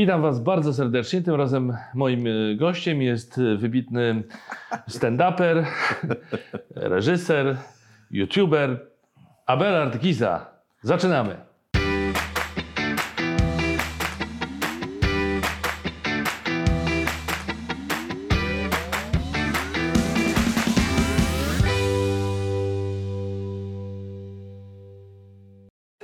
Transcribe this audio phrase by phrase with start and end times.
[0.00, 1.22] Witam Was bardzo serdecznie.
[1.22, 4.22] Tym razem moim y, gościem jest y, wybitny
[4.88, 5.64] stand-uper,
[6.76, 7.56] reżyser,
[8.10, 8.86] youtuber
[9.46, 10.46] Abelard Giza.
[10.82, 11.49] Zaczynamy.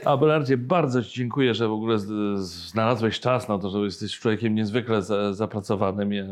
[0.07, 1.98] Abelardzie, bardzo Ci dziękuję, że w ogóle
[2.36, 6.12] znalazłeś czas na to, że jesteś człowiekiem niezwykle za, zapracowanym.
[6.12, 6.27] Ja, y,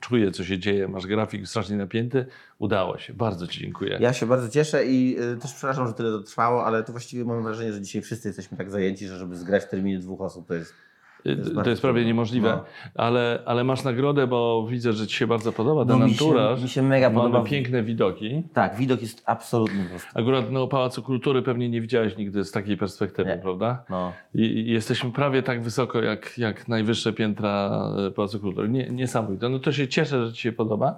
[0.00, 0.88] czuję, co się dzieje.
[0.88, 2.26] Masz grafik strasznie napięty.
[2.58, 3.14] Udało się.
[3.14, 3.98] Bardzo Ci dziękuję.
[4.00, 7.24] Ja się bardzo cieszę i y, też przepraszam, że tyle to trwało, ale to właściwie
[7.24, 10.54] mam wrażenie, że dzisiaj wszyscy jesteśmy tak zajęci, że żeby zgrać terminy dwóch osób to
[10.54, 10.74] jest...
[11.24, 12.48] Jest to jest prawie niemożliwe.
[12.48, 12.64] No.
[12.94, 16.24] Ale, ale masz nagrodę, bo widzę, że Ci się bardzo podoba ten No, mi się-
[16.24, 16.62] anturaż.
[16.62, 17.48] mi się mega Mamy podoba.
[17.50, 18.42] piękne widoki.
[18.52, 20.08] Tak, widok jest absolutny po prostu.
[20.14, 23.36] Akurat no, Pałacu Kultury pewnie nie widziałeś nigdy z takiej perspektywy, Nie.
[23.38, 23.84] prawda?
[23.90, 24.12] No.
[24.34, 28.68] I, jesteśmy prawie tak wysoko, jak, jak najwyższe piętra e, Pałacu Kultury.
[28.68, 29.48] Nie, niesamowite.
[29.48, 30.96] No to się cieszę, że Ci się podoba.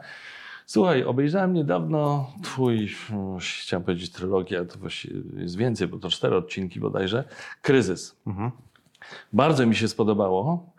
[0.67, 6.11] Słuchaj, obejrzałem niedawno Twój, mm, chciałem powiedzieć trylogię, ale to właściwie jest więcej, bo to
[6.11, 7.25] cztery odcinki bodajże.
[7.63, 8.17] Kryzys.
[8.27, 8.51] Mhm.
[9.33, 10.73] Bardzo mi się spodobało.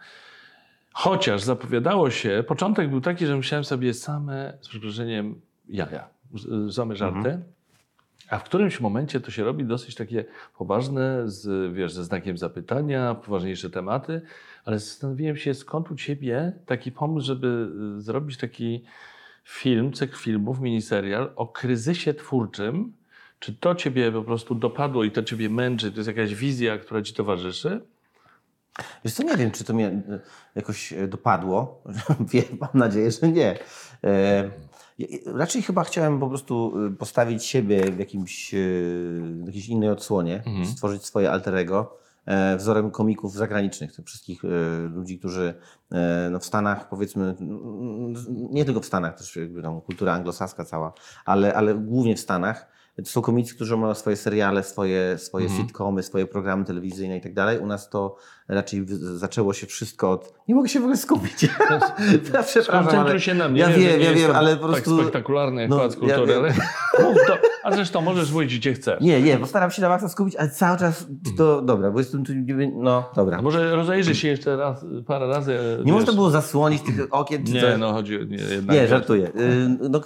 [0.93, 6.07] Chociaż zapowiadało się, początek był taki, że myślałem sobie same, z przeproszeniem, jaja,
[6.71, 7.39] same żarty.
[8.29, 10.25] A w którymś momencie to się robi dosyć takie
[10.57, 14.21] poważne, z, wiesz, ze znakiem zapytania, poważniejsze tematy,
[14.65, 18.83] ale zastanowiłem się, skąd u Ciebie taki pomysł, żeby y, zrobić taki
[19.43, 22.93] film, cykl filmów, miniserial o kryzysie twórczym.
[23.39, 25.91] Czy to Ciebie po prostu dopadło i to Ciebie męczy?
[25.91, 27.81] To jest jakaś wizja, która Ci towarzyszy?
[29.05, 30.19] Wiesz co, nie wiem, czy to mnie y,
[30.55, 31.83] jakoś y, dopadło.
[32.31, 33.59] Wie- Mam nadzieję, że nie.
[34.03, 34.49] E,
[35.25, 38.51] Raczej chyba chciałem po prostu postawić siebie w jakimś,
[39.21, 40.65] w jakiejś innej odsłonie, Mhm.
[40.65, 44.47] stworzyć swoje alterego e, wzorem komików zagranicznych, tych wszystkich e,
[44.87, 45.53] ludzi, którzy
[45.91, 47.35] e, no w Stanach powiedzmy,
[48.51, 50.93] nie tylko w Stanach, też jakby tam kultura anglosaska cała,
[51.25, 52.77] ale, ale głównie w Stanach.
[52.97, 55.67] To są komicy, którzy mają swoje seriale, swoje, swoje Mhm.
[55.67, 57.59] sitcomy, swoje programy telewizyjne i tak dalej.
[57.59, 58.15] U nas to
[58.47, 58.85] raczej
[59.15, 60.33] zaczęło się wszystko od...
[60.47, 61.43] Nie mogę się w ogóle skupić.
[62.33, 63.19] ja przepraszam, ale...
[63.19, 63.61] się na mnie.
[63.61, 66.43] Ja wiem, ja wiem, ale po prostu- Tak spektakularny No, Pałac ja Kultury, wiem.
[67.05, 69.01] ale to, a zresztą możesz mówić gdzie chcesz.
[69.01, 71.07] Nie, nie, postaram się na maksa skupić, ale cały czas
[71.37, 72.33] to dobra, bo jestem tu,
[72.73, 73.37] no dobra.
[73.37, 75.57] A może rozejrzyj się jeszcze raz, parę razy.
[75.77, 75.93] Nie wiesz.
[75.93, 77.79] można było zasłonić tych okien czy Nie, coś?
[77.79, 78.23] no chodzi o...
[78.23, 79.27] Nie, jednak, Nie, żartuję.
[79.27, 80.01] Y, No,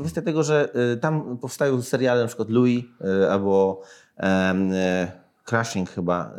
[0.00, 2.84] kwestia tego, że y, tam powstają seriale na przykład Louis
[3.24, 3.80] y, albo
[5.44, 6.34] Crashing chyba.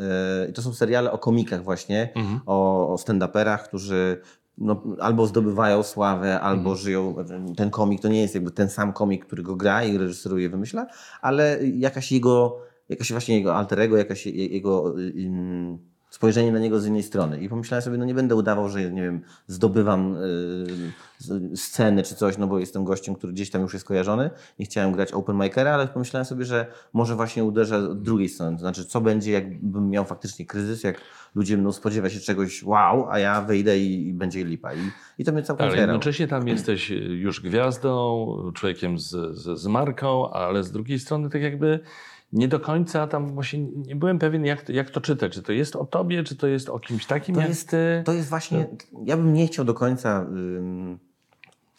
[0.45, 2.39] Y, I to są seriale o komikach właśnie, Mhm.
[2.45, 4.21] o, o stand-uperach, którzy
[4.57, 6.77] no, albo zdobywają sławę, albo Mhm.
[6.77, 7.15] żyją.
[7.57, 10.87] Ten komik to nie jest jakby ten sam komik, który go gra i reżyseruje, wymyśla,
[11.21, 12.57] ale jakaś jego,
[12.89, 15.77] jakaś właśnie jego alterego, jakaś je- jego ym,
[16.13, 17.41] spojrzenie na niego z innej strony.
[17.41, 22.37] I pomyślałem sobie, no nie będę udawał, że nie wiem, zdobywam y, sceny czy coś,
[22.37, 24.29] no bo jestem gościem, który gdzieś tam już jest kojarzony.
[24.59, 28.57] Nie chciałem grać open micera, ale pomyślałem sobie, że może właśnie uderzę od drugiej strony.
[28.57, 31.01] To znaczy, co będzie, jakbym miał faktycznie kryzys, jak
[31.35, 34.73] ludzie będą spodziewać się czegoś wow, a ja wyjdę i, i będzie lipa.
[34.73, 34.77] I,
[35.17, 35.91] i to mnie całkiem Ale zjarało.
[35.91, 41.41] jednocześnie tam jesteś już gwiazdą, człowiekiem z, z, z marką, ale z drugiej strony tak
[41.41, 41.79] jakby
[42.33, 45.33] nie do końca tam właśnie nie byłem pewien jak, jak to czytać.
[45.33, 48.01] Czy to jest o tobie, czy to jest o kimś takim To jak jest- ty?
[48.05, 48.67] To jest właśnie,
[49.05, 50.21] ja bym nie chciał do końca.
[50.21, 50.99] ym,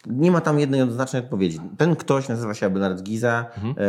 [0.07, 1.61] nie ma tam jednej jednoznacznej odpowiedzi.
[1.79, 3.75] Ten ktoś nazywa się Abelard Giza, Mhm.
[3.79, 3.85] e,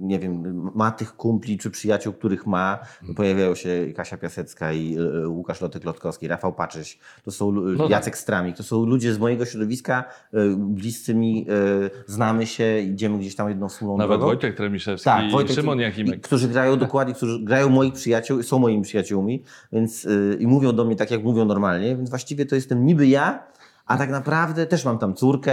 [0.00, 0.42] nie wiem,
[0.74, 2.78] ma tych kumpli czy przyjaciół, których ma.
[3.00, 3.14] Mhm.
[3.14, 8.56] Pojawiają się Kasia Piasecka i e, Łukasz Lotyk-Lotkowski, Rafał Paczyś, to są No Jacek Stramik,
[8.56, 13.48] to są ludzie z mojego środowiska, e, bliscy mi, e, znamy się, idziemy gdzieś tam
[13.48, 14.26] jedną wspólną Nawet drogą.
[14.26, 16.20] Wojtek Tremiszewski Tak, Wojtek, Szymon Jachimek.
[16.20, 19.42] którzy grają dokładnie, którzy grają moich przyjaciół, są moimi przyjaciółmi,
[19.72, 23.06] więc yy, i mówią do mnie tak, jak mówią normalnie, więc właściwie to jestem niby
[23.06, 23.46] ja,
[23.86, 25.52] a tak naprawdę też mam tam córkę,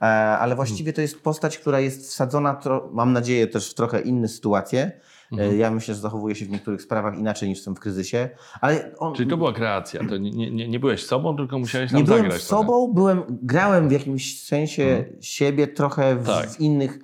[0.00, 0.04] e,
[0.38, 2.60] ale właściwie to jest postać, która jest wsadzona,
[2.92, 4.92] mam nadzieję, też w trochę inne sytuacje.
[5.38, 8.28] E, Ja myślę, że zachowuje się w niektórych sprawach inaczej niż jestem w kryzysie,
[8.60, 10.00] ale on, Czyli to była kreacja.
[10.08, 12.42] To nie, nie, nie byłeś sobą, tylko musiałeś tam nie byłem zagrać.
[12.42, 16.50] sobą, byłem, grałem w jakimś sensie siebie trochę w, Tak.
[16.50, 16.98] w innych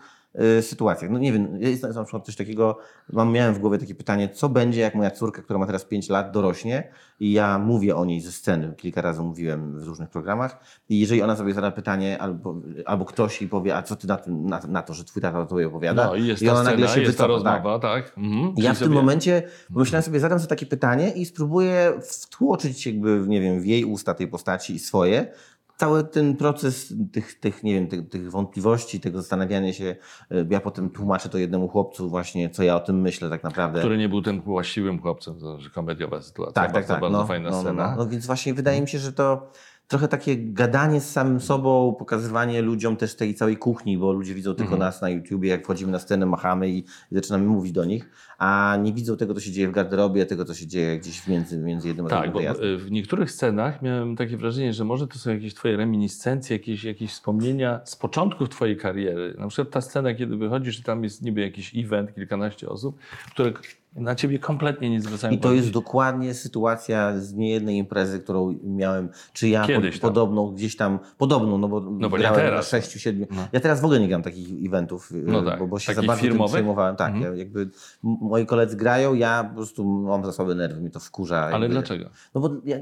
[0.60, 1.10] sytuacjach.
[1.10, 2.78] No nie wiem, jest na przykład coś takiego,
[3.12, 6.08] mam, miałem w głowie takie pytanie, co będzie, jak moja córka, która ma teraz 5
[6.08, 6.88] lat, dorośnie
[7.20, 11.22] i ja mówię o niej ze sceny, kilka razy mówiłem w różnych programach i jeżeli
[11.22, 12.54] ona sobie zada pytanie albo,
[12.86, 15.46] albo ktoś jej powie, a co ty na, tym, na, na to, że twój tata
[15.46, 16.06] tobie opowiada?
[16.06, 17.54] No i jest I ona scena, nagle się jest ta wycofa, tak.
[17.64, 18.12] rozmowa, tak.
[18.18, 18.54] Mhm.
[18.56, 19.42] Ja w tym sobie- momencie
[19.74, 24.14] pomyślałem sobie, zadam sobie takie pytanie i spróbuję wtłoczyć jakby, nie wiem, w jej usta
[24.14, 25.32] tej postaci i swoje.
[25.80, 29.96] Cały ten proces tych, tych nie wiem, tych, tych wątpliwości, tego zastanawiania się,
[30.32, 33.78] y, ja potem tłumaczę to jednemu chłopcu właśnie, co ja o tym myślę tak naprawdę.
[33.78, 36.52] Który nie był tym właściwym chłopcem, to że komediowa sytuacja.
[36.52, 37.00] Tak, tak, bardzo, tak.
[37.00, 37.90] Bardzo no, fajna no, no, scena.
[37.90, 39.50] No, no, więc właśnie wydaje mi się, że to
[39.90, 44.50] trochę takie gadanie z samym sobą, pokazywanie ludziom też tej całej kuchni, bo ludzie widzą
[44.54, 44.78] tylko Mhm.
[44.80, 48.92] nas na YouTubie, jak wchodzimy na scenę, machamy i, zaczynamy mówić do nich, a nie
[48.92, 52.06] widzą tego, co się dzieje w garderobie, tego, co się dzieje gdzieś między, między jednym
[52.06, 52.66] a Tak, bo wyjazdem.
[52.66, 56.84] y, w niektórych scenach miałem takie wrażenie, że może to są jakieś twoje reminiscencje, jakieś,
[56.84, 59.34] jakieś wspomnienia z początków twojej kariery.
[59.38, 62.98] Na przykład ta scena, kiedy wychodzisz i tam jest niby jakiś event, kilkanaście osób,
[63.32, 63.52] które
[63.96, 69.08] na ciebie kompletnie nie zwracają I to jest dokładnie sytuacja z niejednej imprezy, którą miałem,
[69.32, 72.72] czy ja Kiedyś pod, podobną gdzieś tam, podobną, no bo, bo nie grałem teraz.
[72.72, 73.26] na sześciu, siedmiu.
[73.30, 73.46] No.
[73.52, 75.58] Ja teraz w ogóle nie gram takich eventów, No y, tak.
[75.58, 76.52] bo, bo się za bardzo tym firmowych?
[76.54, 76.96] przejmowałem.
[76.96, 77.32] Tak, Mhm.
[77.34, 77.70] ja, jakby
[78.02, 81.40] moi koledzy grają, ja po prostu mam za słabe nerwy, mi to wkurza.
[81.40, 81.68] Ale jakby.
[81.68, 82.10] dlaczego?
[82.34, 82.76] No bo ja,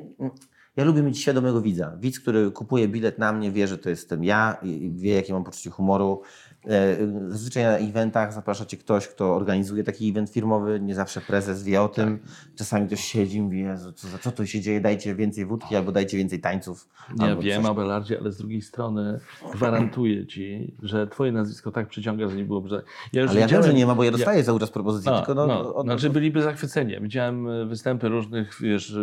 [0.77, 1.97] ja lubię mieć świadomego widza.
[2.01, 4.57] Widz, który kupuje bilet na mnie, wie, że to jestem ja
[4.91, 6.23] wie, jakie mam poczucie humoru.
[6.67, 6.97] E,
[7.29, 11.83] Zazwyczaj na eventach zaprasza cię ktoś, kto organizuje taki event firmowy, nie zawsze prezes wie
[11.83, 12.19] o tym.
[12.19, 12.29] Tak.
[12.57, 15.77] Czasami ktoś siedzi i mówi, Jezu, co, za- co tu się dzieje, dajcie więcej wódki
[15.77, 16.89] albo dajcie więcej tańców.
[17.19, 17.71] Nie albo wiem, coś.
[17.71, 19.21] Abelardzie, ale z drugiej strony
[19.55, 22.69] gwarantuję ci, że twoje nazwisko tak przyciąga, że nie byłoby...
[22.69, 22.83] Że...
[23.13, 25.35] Ja Ale ja wiem, że nie ma, bo ja dostaję cały czas propozycje, No, tylko
[25.35, 26.93] no, no, od- znaczy byliby zachwyceni.
[26.93, 29.01] Ja Widziałem e, występy różnych, wiesz, e,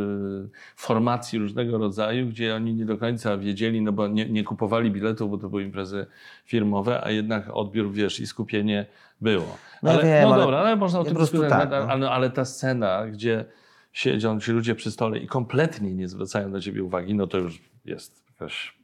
[0.75, 5.29] formacji różnego rodzaju, gdzie oni nie do końca wiedzieli, no bo nie, nie kupowali biletów,
[5.31, 6.05] bo to były imprezy
[6.45, 8.85] firmowe, a jednak odbiór, wiesz, i skupienie
[9.21, 9.57] było.
[9.83, 11.77] No ale, wiem, no ale dobra, ale można o tym dyskutować, tak, no.
[11.77, 13.45] ale, ale ta scena, gdzie
[13.93, 17.61] siedzą ci ludzie przy stole i kompletnie nie zwracają na ciebie uwagi, no to już
[17.85, 18.77] jest jakaś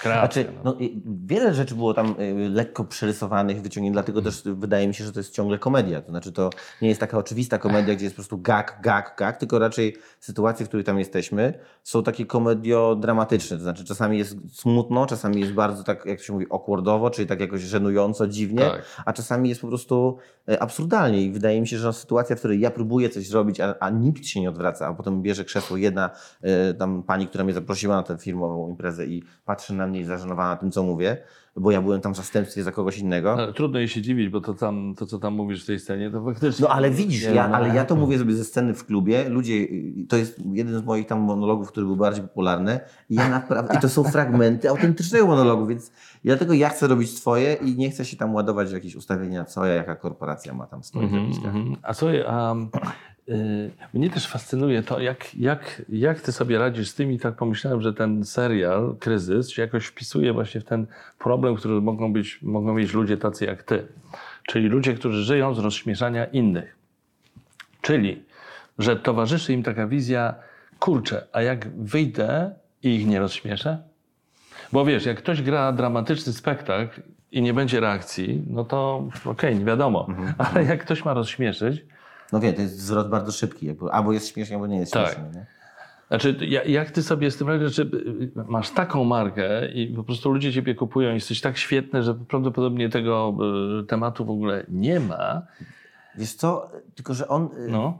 [0.00, 0.42] kreacja.
[0.42, 0.76] Znaczy, no.
[0.80, 0.88] no,
[1.26, 5.20] wiele rzeczy było tam y, lekko przerysowanych, wyciągniętych, dlatego też wydaje mi się, że to
[5.20, 6.02] jest ciągle komedia.
[6.02, 6.50] To znaczy, to
[6.82, 10.66] nie jest taka oczywista komedia, gdzie jest po prostu gag, gag, gag, tylko raczej sytuacje,
[10.66, 13.56] w których tam jesteśmy, są takie komediodramatyczne.
[13.56, 17.40] To znaczy, czasami jest smutno, czasami jest bardzo tak, jak się mówi, awkwardowo, czyli tak
[17.40, 18.82] jakoś żenująco, dziwnie, Tak.
[19.06, 20.18] a czasami jest po prostu
[20.48, 21.22] e, absurdalnie.
[21.22, 24.26] I wydaje mi się, że sytuacja, w której ja próbuję coś zrobić, a, a nikt
[24.26, 26.10] się nie odwraca, a potem bierze krzesło jedna
[26.42, 30.56] e, tam pani, która mnie zaprosiła na tę firmową imprezę i patrzy na mnie zażenowana
[30.56, 31.16] tym, co mówię,
[31.56, 33.52] bo ja byłem tam w zastępstwie za kogoś innego.
[33.52, 36.24] Trudno jej się dziwić, bo to, tam, to, co tam mówisz w tej scenie, to
[36.24, 36.62] faktycznie...
[36.68, 39.28] No ale widzisz, ja, ale ja to mówię sobie ze sceny w klubie.
[39.28, 39.66] Ludzie,
[40.08, 42.80] to jest jeden z moich tam monologów, który był bardziej popularny.
[43.10, 45.92] I ja naprawdę, i to są fragmenty autentycznego monologu, więc
[46.24, 49.66] dlatego ja chcę robić swoje i nie chcę się tam ładować w jakieś ustawienia, co
[49.66, 51.54] ja, jaka korporacja ma tam w swoich Mhm, zapiskach.
[51.56, 51.76] mhm.
[51.82, 51.94] A
[52.26, 52.58] a, y,
[53.94, 57.82] mnie też fascynuje to, jak, jak, jak ty sobie radzisz z tym i tak pomyślałem,
[57.82, 60.86] że ten serial, Kryzys, się jakoś wpisuje właśnie w ten
[61.18, 63.86] problem, który mogą, być, mogą mieć ludzie tacy jak ty.
[64.46, 66.76] Czyli ludzie, którzy żyją z rozśmieszania innych.
[67.80, 68.22] Czyli,
[68.78, 70.34] że towarzyszy im taka wizja,
[70.78, 73.78] kurczę, a jak wyjdę i ich nie rozśmieszę?
[74.72, 77.00] Bo wiesz, jak ktoś gra dramatyczny spektakl
[77.32, 80.06] i nie będzie reakcji, no to okej, nie wiadomo.
[80.08, 80.34] Mhm.
[80.38, 81.84] Ale jak ktoś ma rozśmieszyć,
[82.32, 83.66] No wiem, to jest zwrot bardzo szybki.
[83.66, 85.06] jakby Albo jest śmiesznie, albo nie jest Tak.
[85.06, 85.24] śmiesznie.
[85.34, 85.46] Nie?
[86.08, 87.86] znaczy ja- jak ty sobie z tym radzisz, y,
[88.48, 93.34] masz taką markę i po prostu ludzie ciebie kupują, jesteś tak świetny, że prawdopodobnie tego
[93.80, 95.42] y, tematu w ogóle nie ma.
[96.14, 97.44] Wiesz co, tylko że on...
[97.58, 97.98] y, No,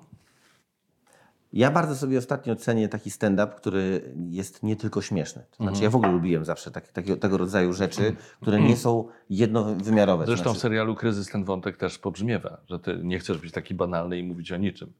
[1.52, 5.42] Ja bardzo sobie ostatnio cenię taki stand-up, który jest nie tylko śmieszny.
[5.50, 9.08] To znaczy, ja w ogóle lubiłem zawsze tak, takiego, tego rodzaju rzeczy, które nie są
[9.30, 10.26] jednowymiarowe.
[10.26, 13.74] Zresztą w znaczy, serialu Kryzys ten wątek też pobrzmiewa, że ty nie chcesz być taki
[13.74, 14.92] banalny i mówić o niczym.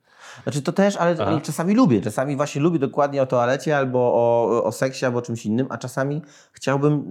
[0.42, 2.00] Znaczy to też, ale, ale czasami lubię.
[2.00, 5.78] Czasami właśnie lubię dokładnie o toalecie albo o, o seksie, albo o czymś innym, a
[5.78, 7.04] czasami chciałbym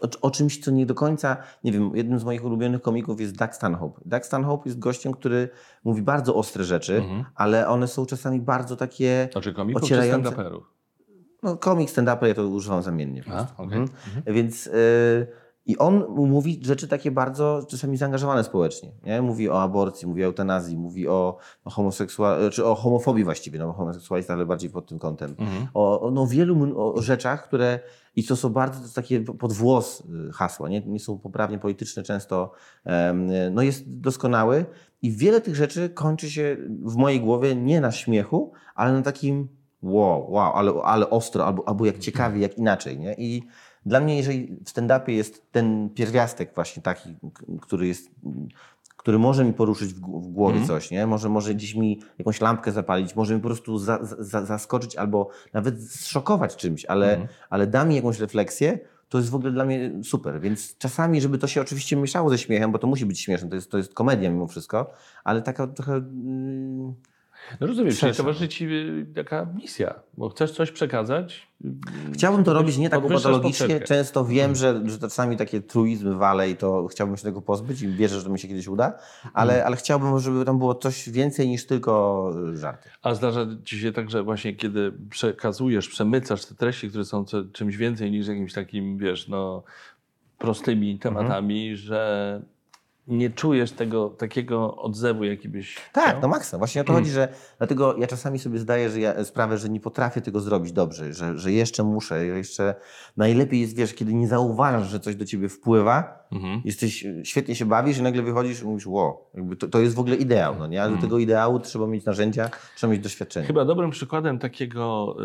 [0.00, 3.36] o, o czymś, co nie do końca, nie wiem, jednym z moich ulubionych komików jest
[3.36, 4.00] Doug Stanhope.
[4.04, 5.48] Doug Stanhope jest gościem, który
[5.84, 7.24] mówi bardzo ostre rzeczy, Mhm.
[7.34, 10.62] ale one są czasami bardzo takie, Znaczy komików czy Ocierające- stand-uperów?
[11.42, 13.22] no komik, stand-upper, ja to używam zamiennie.
[13.26, 13.62] A, prostu.
[13.62, 13.78] okej.
[13.78, 13.90] Mhm.
[14.26, 15.26] Więc y,
[15.66, 18.92] i on mówi rzeczy takie bardzo czasami zaangażowane społecznie.
[19.06, 19.22] Nie?
[19.22, 24.32] Mówi o aborcji, mówi o eutanazji, mówi o, homoseksual, czy o homofobii właściwie, no homoseksualista,
[24.34, 25.34] ale bardziej pod tym kątem.
[25.38, 25.66] Mhm.
[25.74, 26.56] O, o no, wielu
[26.96, 27.80] o rzeczach, które
[28.16, 32.02] i to są bardzo to takie pod włos y, hasła, nie, nie są poprawnie polityczne
[32.02, 32.52] często.
[32.84, 34.66] Em, no jest doskonały
[35.02, 39.48] i wiele tych rzeczy kończy się w mojej głowie nie na śmiechu, ale na takim
[39.82, 42.98] wow, wow, ale, ale ostro, albo, albo jak ciekawie, jak inaczej.
[42.98, 43.14] Nie?
[43.18, 43.42] I
[43.86, 47.16] dla mnie, jeżeli w stand-upie jest ten pierwiastek właśnie taki,
[47.60, 48.10] który jest
[49.04, 50.68] który może mi poruszyć w, gł- w głowie Mhm.
[50.68, 51.06] coś, nie?
[51.06, 55.28] Może, może gdzieś mi jakąś lampkę zapalić, może mi po prostu za, za, zaskoczyć albo
[55.52, 57.28] nawet zszokować czymś, ale, Mhm.
[57.50, 60.40] ale da mi jakąś refleksję, to jest w ogóle dla mnie super.
[60.40, 63.54] Więc czasami, żeby to się oczywiście mieszało ze śmiechem, bo to musi być śmieszne, to
[63.54, 64.90] jest, to jest komedia mimo wszystko,
[65.24, 65.92] ale taka trochę...
[65.94, 66.94] Mm,
[67.60, 68.16] No rozumiem, czyli Szersza.
[68.22, 71.46] towarzyszy ci y, taka misja, bo chcesz coś przekazać.
[71.64, 71.68] y,
[72.12, 73.80] Chciałbym to robić nie tak patologicznie.
[73.80, 77.88] Często wiem, że, że czasami takie truizmy wale i to chciałbym się tego pozbyć i
[77.88, 78.98] wierzę, że to mi się kiedyś uda,
[79.34, 79.66] ale, Mhm.
[79.66, 82.88] ale chciałbym, żeby tam było coś więcej niż tylko y, żarty.
[83.02, 87.44] A zdarza ci się tak, że właśnie kiedy przekazujesz, przemycasz te treści, które są co,
[87.52, 89.62] czymś więcej niż jakimś takim, wiesz, no,
[90.38, 92.42] prostymi tematami, że
[93.06, 96.20] nie czujesz tego takiego odzewu, jaki byś Tak, chciał?
[96.22, 96.58] no maksa.
[96.58, 99.80] Właśnie o to chodzi, że dlatego ja czasami sobie zdaję że ja, sprawę, że nie
[99.80, 102.74] potrafię tego zrobić dobrze, że, że jeszcze muszę, jeszcze
[103.16, 106.62] najlepiej jest, wiesz, kiedy nie zauważasz, że coś do ciebie wpływa, Mhm.
[106.64, 109.18] jesteś, świetnie się bawisz i nagle wychodzisz i mówisz, wow,
[109.58, 110.82] to, to jest w ogóle ideał, no nie?
[110.82, 113.46] Ale do tego ideału trzeba mieć narzędzia, trzeba mieć doświadczenie.
[113.46, 115.16] Chyba dobrym przykładem takiego,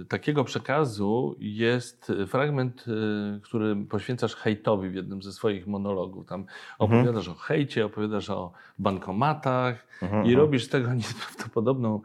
[0.00, 6.26] y, takiego przekazu jest fragment, y, który poświęcasz hejtowi w jednym ze swoich monologów.
[6.26, 6.44] Tam
[6.78, 12.00] opowiadasz o hejcie, opowiadasz o bankomatach Mhm, i robisz z tego nieprawdopodobną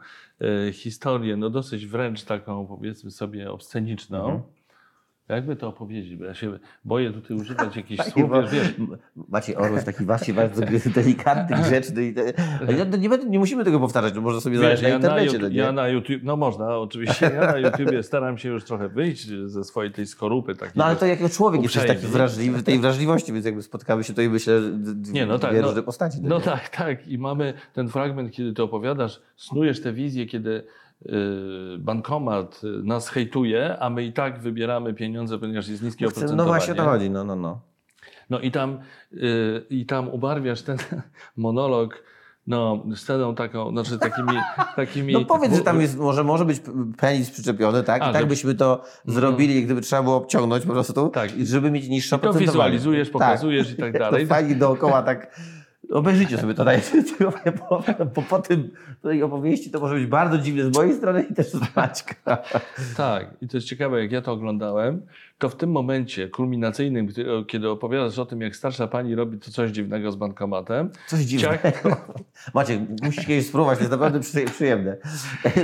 [0.68, 4.42] y, historię, no dosyć wręcz taką powiedzmy sobie obsceniczną.
[5.28, 8.74] Jakby to opowiedzieć, bo ja się boję tutaj używać jakichś słów, bo- wiesz,
[9.28, 10.62] Maciej Orłoś taki właśnie bardzo
[10.94, 12.04] delikatny, grzeczny.
[12.06, 12.24] I te,
[12.78, 15.32] ja, nie, nie musimy tego powtarzać, to można sobie Wiesz, na ja, na internecie.
[15.36, 18.88] YouTube, no ja na YouTube, no można oczywiście, ja na YouTubie staram się już trochę
[18.88, 20.54] wyjść ze swojej tej skorupy.
[20.54, 22.00] Takiej, No ale to jako człowiek jesteś uprzejmy.
[22.02, 24.60] taki wrażliwy, tej wrażliwości, więc jakby spotkamy się to i myślę,
[25.12, 26.18] Nie, no tak, dwie no- różne postaci.
[26.22, 26.42] No nie?
[26.44, 27.08] tak, tak.
[27.08, 30.64] I mamy ten fragment, kiedy ty opowiadasz, snujesz tę wizję, kiedy
[31.78, 36.46] bankomat y, nas hejtuje, a my i tak wybieramy pieniądze, ponieważ jest niskie No oprocentowanie.
[36.48, 37.60] właśnie to chodzi, no, no, no.
[38.30, 38.78] No i tam,
[39.12, 40.76] y, i tam ubarwiasz ten
[41.36, 42.02] monolog
[42.46, 44.32] no, sceną taką, znaczy takimi...
[44.76, 46.60] takimi No powiedz, że tam jest, może, może być
[46.96, 48.02] penis przyczepiony, tak?
[48.02, 51.30] A, I tak że- byśmy to zrobili, gdyby trzeba było obciągnąć po prostu, Tak.
[51.44, 52.52] żeby mieć niższe I to oprocentowanie.
[52.52, 54.22] wizualizujesz, pokazujesz i tak dalej.
[54.26, 55.40] To fajnie dookoła tak...
[55.94, 57.02] Obejrzyjcie sobie to, dajcie
[57.68, 57.82] po,
[58.14, 58.70] po, po tym
[59.02, 62.38] tej opowieści to może być bardzo dziwne z mojej strony i też z Maćka.
[62.96, 65.02] Tak, i to jest ciekawe, jak ja to oglądałem,
[65.38, 67.08] to w tym momencie kulminacyjnym,
[67.46, 71.58] kiedy opowiadasz o tym, jak starsza pani robi to coś dziwnego z bankomatem, Coś dziwnego.
[71.62, 71.82] Ciach.
[72.54, 74.96] Maciek, musisz kiedyś spróbować, to jest naprawdę przy, przyjemne.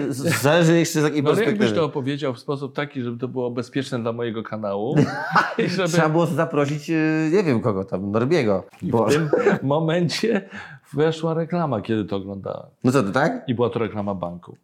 [0.42, 1.80] Zależy jeszcze z jakiej no ale jakbyś perspektywy.
[1.80, 4.96] to opowiedział w sposób taki, żeby to było bezpieczne dla mojego kanału
[5.58, 8.64] i żeby Trzeba było zaprosić, y, nie wiem kogo tam, Norbiego.
[8.82, 9.06] Bo...
[9.06, 9.28] w tym
[9.62, 10.48] momencie
[10.92, 12.66] weszła reklama, kiedy to oglądałem.
[12.84, 13.44] No co, to tak?
[13.48, 14.56] I była to reklama banku.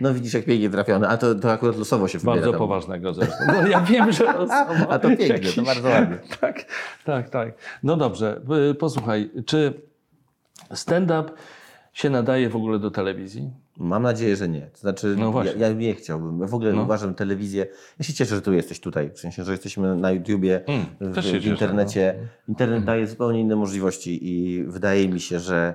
[0.00, 2.34] No widzisz, jak pięknie trafione, a to, to akurat losowo się wybiera.
[2.36, 2.58] Bardzo tam.
[2.58, 3.34] poważnego zresztą.
[3.46, 6.18] No, ja wiem, że osoba- A to pięknie, to jakiś- bardzo ładnie.
[6.40, 6.64] Tak,
[7.04, 7.54] tak, tak.
[7.82, 9.74] No dobrze, y, posłuchaj, czy
[10.74, 11.30] stand-up
[11.92, 13.50] się nadaje w ogóle do telewizji?
[13.78, 14.60] Mam nadzieję, że nie.
[14.60, 16.40] To znaczy, No ja, ja nie chciałbym.
[16.40, 16.82] Ja w ogóle No.
[16.82, 17.66] uważam telewizję.
[17.98, 19.10] Ja się cieszę, że tu jesteś tutaj.
[19.14, 21.52] W sensie, że jesteśmy na YouTubie, Mm, w, w cieszę, no.
[21.52, 22.14] internecie.
[22.48, 25.74] Internet daje zupełnie inne możliwości i wydaje mi się, że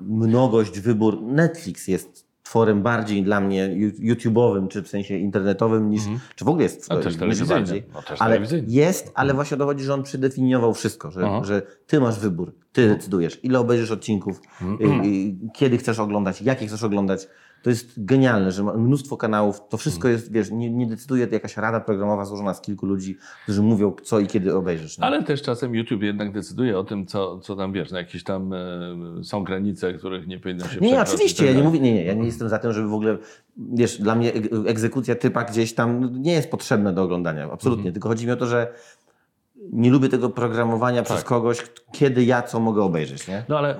[0.00, 1.22] mnogość, wybór.
[1.22, 6.02] Netflix jest tworem bardziej dla mnie YouTube'owym, czy w sensie internetowym, niż,
[6.36, 7.54] czy w ogóle jest A też myślę, telewizyjny.
[7.54, 7.84] bardziej.
[7.94, 11.44] No też ale jest, ale właśnie o to chodzi, że on przedefiniował wszystko, że, Aha.
[11.44, 16.66] że ty masz wybór, ty decydujesz, ile obejrzysz odcinków, y, y, kiedy chcesz oglądać, jakie
[16.66, 17.28] chcesz oglądać.
[17.62, 21.56] To jest genialne, że ma mnóstwo kanałów, to wszystko jest, wiesz, nie, nie decyduje jakaś
[21.56, 24.98] rada programowa złożona z kilku ludzi, którzy mówią, co i kiedy obejrzysz.
[24.98, 25.04] nie?
[25.04, 28.52] Ale też czasem YouTube jednak decyduje o tym, co, co tam wiesz, no jakieś tam
[28.52, 31.80] e, są granice, których nie powinno się Nie, nie, oczywiście, ja Tak nie dalej.
[31.80, 33.18] mówię, nie, nie, ja nie jestem za tym, żeby w ogóle,
[33.56, 37.92] wiesz, dla mnie eg- egzekucja typa gdzieś tam nie jest potrzebna do oglądania, absolutnie, Mhm.
[37.94, 38.72] tylko chodzi mi o to, że
[39.72, 41.26] nie lubię tego programowania przez Tak.
[41.26, 43.44] kogoś, kiedy ja co mogę obejrzeć, nie?
[43.48, 43.76] No ale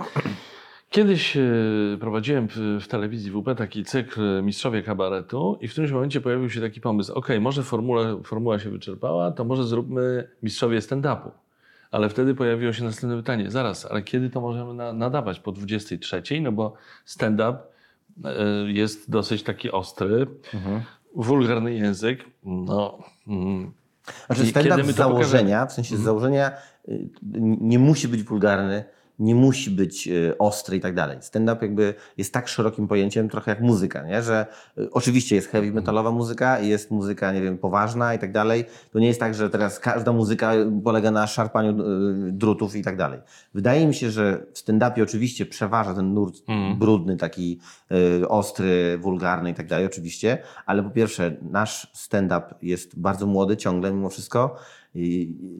[0.93, 1.43] kiedyś e,
[2.01, 2.49] prowadziłem
[2.81, 6.81] w, telewizji WP taki cykl e, Mistrzowie Kabaretu i w którymś momencie pojawił się taki
[6.81, 11.31] pomysł, ok, może formuła, formuła się wyczerpała, to może zróbmy Mistrzowie Stand-Upu.
[11.91, 15.41] Ale wtedy pojawiło się następne pytanie, zaraz, ale kiedy to możemy na, nadawać?
[15.41, 16.23] Po 23?
[16.41, 17.59] No bo stand-up
[18.25, 18.31] e,
[18.67, 20.27] jest dosyć taki ostry,
[21.17, 22.99] wulgarny język, no...
[23.29, 23.73] Mm,
[24.27, 24.93] Znaczy stand-up z Mhm.
[24.93, 26.51] założenia, w sensie z założenia
[26.89, 27.09] y,
[27.61, 28.85] nie musi być wulgarny,
[29.19, 31.19] nie musi być y, ostry i tak dalej.
[31.21, 34.23] Stand-up jakby jest tak szerokim pojęciem, trochę jak muzyka, nie?
[34.23, 34.47] że
[34.79, 38.65] y, oczywiście jest heavy metalowa muzyka i jest muzyka, nie wiem, poważna i tak dalej.
[38.93, 40.53] To nie jest tak, że teraz każda muzyka
[40.85, 43.21] polega na szarpaniu y, drutów i tak dalej.
[43.55, 46.35] Wydaje mi się, że w stand-upie oczywiście przeważa ten nurt
[46.79, 47.61] brudny, taki
[48.29, 53.93] ostry, wulgarny i tak dalej, oczywiście, ale po pierwsze nasz stand-up jest bardzo młody ciągle
[53.93, 54.57] mimo wszystko.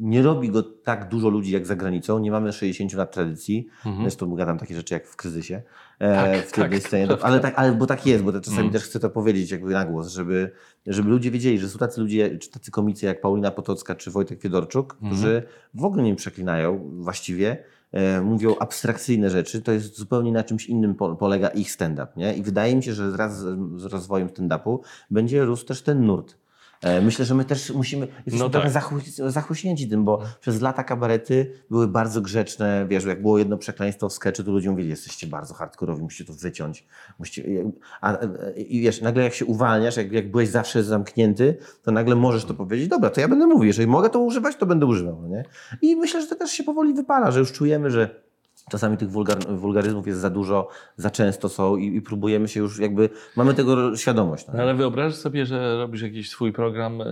[0.01, 2.19] Nie robi go tak dużo ludzi jak za granicą.
[2.19, 3.67] Nie mamy 60 lat tradycji.
[4.01, 5.63] Zresztą gadam takie rzeczy jak w kryzysie.
[5.99, 7.07] E, Tak, w tak, scenie.
[7.07, 7.25] prawda.
[7.27, 9.85] ale, tak, ale bo tak jest, bo to czasami też chcę to powiedzieć jakby na
[9.85, 10.51] głos, żeby,
[10.87, 14.41] żeby ludzie wiedzieli, że są tacy ludzie, czy tacy komicy jak Paulina Potocka, czy Wojtek
[14.43, 15.43] Fiedorczuk, którzy
[15.75, 20.95] w ogóle nie przeklinają właściwie, e, mówią abstrakcyjne rzeczy, to jest zupełnie na czymś innym
[20.95, 22.35] po, polega ich stand-up, nie?
[22.35, 24.79] I wydaje mi się, że wraz z, z rozwojem stand-upu
[25.11, 26.42] będzie rósł też ten nurt.
[26.83, 28.83] E, Myślę, że my też musimy, jesteśmy No trochę tak.
[28.83, 34.09] zachły- zachłyśnięci tym, bo przez lata kabarety były bardzo grzeczne, wiesz, jak było jedno przekleństwo
[34.09, 36.87] w sketchu, to ludzie mówili, jesteście bardzo hardkorowi, musicie to wyciąć.
[37.19, 37.65] Musicie,
[38.01, 38.19] a, a,
[38.57, 42.55] I wiesz, nagle jak się uwalniasz, jak, jak byłeś zawsze zamknięty, to nagle możesz to
[42.55, 45.45] powiedzieć, dobra, to ja będę mówił, jeżeli mogę to używać, to będę używał, no nie?
[45.83, 48.23] I myślę, że to też się powoli wypala, że już czujemy, że
[48.71, 52.79] czasami tych wulgar, wulgaryzmów jest za dużo, za często są i, i próbujemy się już
[52.79, 54.47] jakby, mamy tego świadomość.
[54.47, 54.53] No.
[54.57, 57.05] No, ale wyobraź sobie, że robisz jakiś swój program e,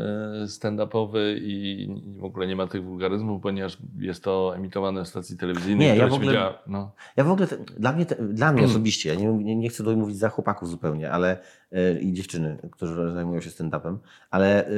[0.47, 1.88] stand-upowy i
[2.19, 6.07] w ogóle nie ma tych wulgaryzmów, ponieważ jest to emitowane w stacji telewizyjnej, Nie, ja
[6.09, 6.92] w ogóle- działa- No.
[7.16, 7.47] Ja w ogóle,
[7.78, 11.11] dla mnie, dla mnie osobiście, ja nie, nie, nie chcę tutaj mówić za chłopaków zupełnie,
[11.11, 11.38] ale
[11.73, 13.97] e, i dziewczyny, którzy zajmują się stand-upem,
[14.30, 14.71] ale e,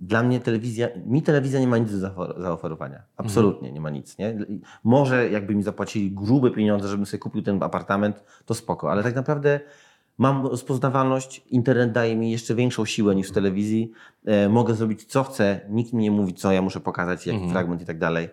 [0.00, 3.02] dla mnie telewizja, mi telewizja nie ma nic do zaofer- zaoferowania.
[3.16, 4.18] Absolutnie nie ma nic.
[4.18, 4.36] Nie?
[4.84, 9.14] Może jakby mi zapłacili grube pieniądze, żebym sobie kupił ten apartament, to spoko, ale tak
[9.14, 9.60] naprawdę
[10.18, 13.92] mam rozpoznawalność, internet daje mi jeszcze większą siłę niż w telewizji.
[14.24, 17.82] E, mogę zrobić co chcę, nikt mi nie mówi co ja muszę pokazać, jaki fragment
[17.82, 18.28] i tak dalej.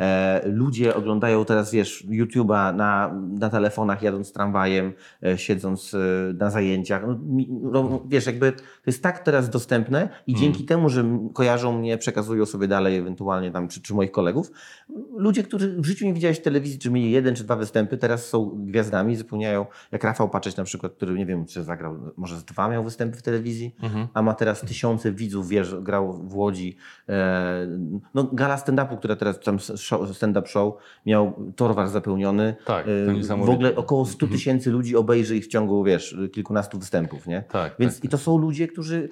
[0.00, 5.98] E, ludzie oglądają teraz, wiesz, YouTube'a na, na telefonach, jadąc tramwajem, e, siedząc e,
[6.34, 7.02] na zajęciach.
[7.06, 11.78] No, mi, no, wiesz, jakby to jest tak teraz dostępne i dzięki temu, że kojarzą
[11.78, 14.50] mnie, przekazują sobie dalej ewentualnie tam, czy, czy moich kolegów,
[15.16, 18.64] ludzie, którzy w życiu nie widziałeś telewizji, czy mieli jeden, czy dwa występy, teraz są
[18.64, 22.68] gwiazdami, zapełniają, jak Rafał Paczeć na przykład, który nie wiem, czy zagrał, może z dwa
[22.68, 23.76] miał występy w telewizji,
[24.14, 26.76] a ma teraz tysiące widzów, wiesz, grał w Łodzi.
[28.14, 29.58] No, gala stand-upu, która teraz tam
[30.12, 30.74] stand-up show,
[31.06, 32.54] miał torwar zapełniony.
[32.64, 32.86] Tak,
[33.28, 37.42] to w ogóle około 100 tysięcy ludzi obejrzy ich w ciągu, wiesz, kilkunastu występów, nie?
[37.52, 39.08] Tak, Więc tak, i to są ludzie, którzy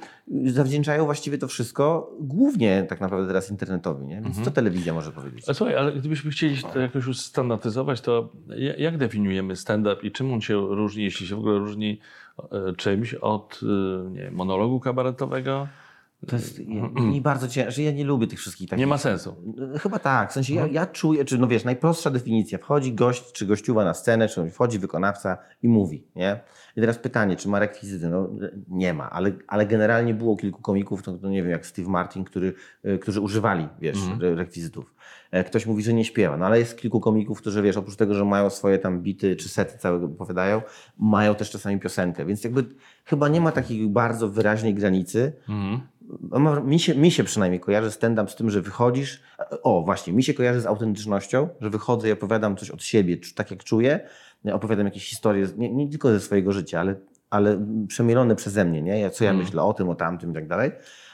[0.46, 4.20] zawdzięczają właściwie to wszystko głównie tak naprawdę teraz internetowi, nie?
[4.22, 5.48] Więc co telewizja może powiedzieć?
[5.48, 10.10] A słuchaj, ale gdybyśmy chcieli to jakoś już standaryzować, to ja- jak definiujemy stand-up i
[10.12, 11.98] czym on się różni, jeśli się w ogóle różni
[12.52, 15.68] e, czymś od e, nie, monologu kabaretowego?
[16.26, 16.58] To jest
[17.00, 18.80] mi bardzo ciężko, ja nie lubię tych wszystkich takich...
[18.80, 19.36] Nie ma sensu.
[19.78, 20.30] Chyba tak.
[20.30, 22.58] W sensie ja, ja czuję, czy no wiesz, najprostsza definicja.
[22.58, 26.40] Wchodzi gość czy gościuwa na scenę, czy wchodzi wykonawca i mówi, nie?
[26.76, 28.08] I teraz pytanie, czy ma rekwizyty?
[28.08, 28.28] No
[28.68, 32.54] nie ma, ale, ale generalnie było kilku komików, to nie wiem, jak Steve Martin, który,
[32.84, 34.94] y, którzy używali, wiesz, re- rekwizytów.
[35.30, 38.14] E, Ktoś mówi, że nie śpiewa, no ale jest kilku komików, którzy, wiesz, oprócz tego,
[38.14, 40.62] że mają swoje tam bity czy sety całego opowiadają,
[40.98, 42.64] mają też czasami piosenkę, więc jakby
[43.04, 45.32] chyba nie ma takiej bardzo wyraźnej granicy.
[45.48, 45.80] Mhm.
[46.30, 49.22] Ma- Mi się, mi się przynajmniej kojarzy stand-up z tym, że wychodzisz.
[49.62, 53.50] O, właśnie, mi się kojarzy z autentycznością, że wychodzę i opowiadam coś od siebie, tak
[53.50, 54.00] jak czuję.
[54.52, 56.94] Opowiadam jakieś historie, nie, nie tylko ze swojego życia, ale,
[57.30, 59.10] ale przemielone przeze mnie, nie?
[59.10, 60.70] Co ja myślę o tym, o tamtym i tak dalej.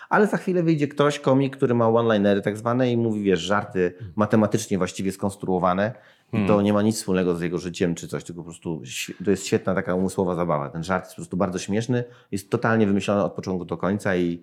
[0.09, 3.95] Ale za chwilę wyjdzie ktoś, komik, który ma one-linery tak zwane i mówi, wiesz, żarty
[4.17, 5.93] matematycznie właściwie skonstruowane.
[6.33, 8.83] I to nie ma nic wspólnego z jego życiem czy coś, tylko po prostu
[9.25, 10.69] to jest świetna taka umysłowa zabawa.
[10.69, 14.43] Ten żart jest po prostu bardzo śmieszny, jest totalnie wymyślony od początku do końca i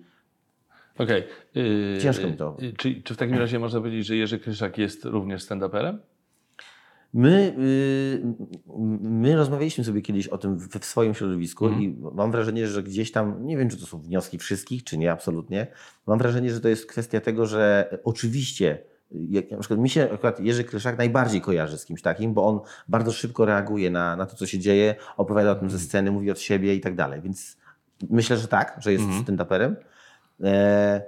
[0.98, 1.24] Okej.
[1.54, 2.56] Yy, Ciężko mi to.
[2.60, 5.98] yy, Czy, czy w takim razie można powiedzieć, że Jerzy Kryszak jest również stand-uperem?
[7.14, 8.22] My, y,
[9.00, 13.12] my rozmawialiśmy sobie kiedyś o tym w, w swoim środowisku i mam wrażenie, że gdzieś
[13.12, 15.66] tam, nie wiem czy to są wnioski wszystkich, czy nie, absolutnie.
[16.06, 18.78] Mam wrażenie, że to jest kwestia tego, że oczywiście,
[19.10, 22.60] jak na przykład mi się akurat Jerzy Kryszak najbardziej kojarzy z kimś takim, bo on
[22.88, 26.30] bardzo szybko reaguje na, na to, co się dzieje, opowiada o tym ze sceny, mówi
[26.30, 27.20] od siebie i tak dalej.
[27.20, 27.56] Więc
[28.10, 29.74] myślę, że tak, że jest stand-uperem.
[30.42, 31.02] E,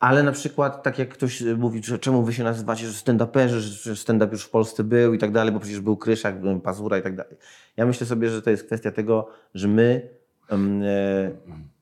[0.00, 3.96] ale na przykład, tak jak ktoś mówi, że czemu wy się nazywacie, że stand-uperzy, że
[3.96, 7.16] stand-up już w Polsce był i tak dalej, bo przecież był Kryszak, Pazura i tak
[7.16, 7.36] dalej.
[7.76, 10.08] Ja myślę sobie, że to jest kwestia tego, że my,
[10.50, 10.56] e,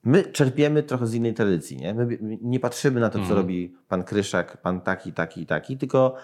[0.03, 1.77] my czerpiemy trochę z innej tradycji.
[1.77, 6.15] Nie, my nie patrzymy na to, co robi pan Kryszak, pan taki, taki taki, tylko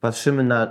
[0.00, 0.70] patrzymy na,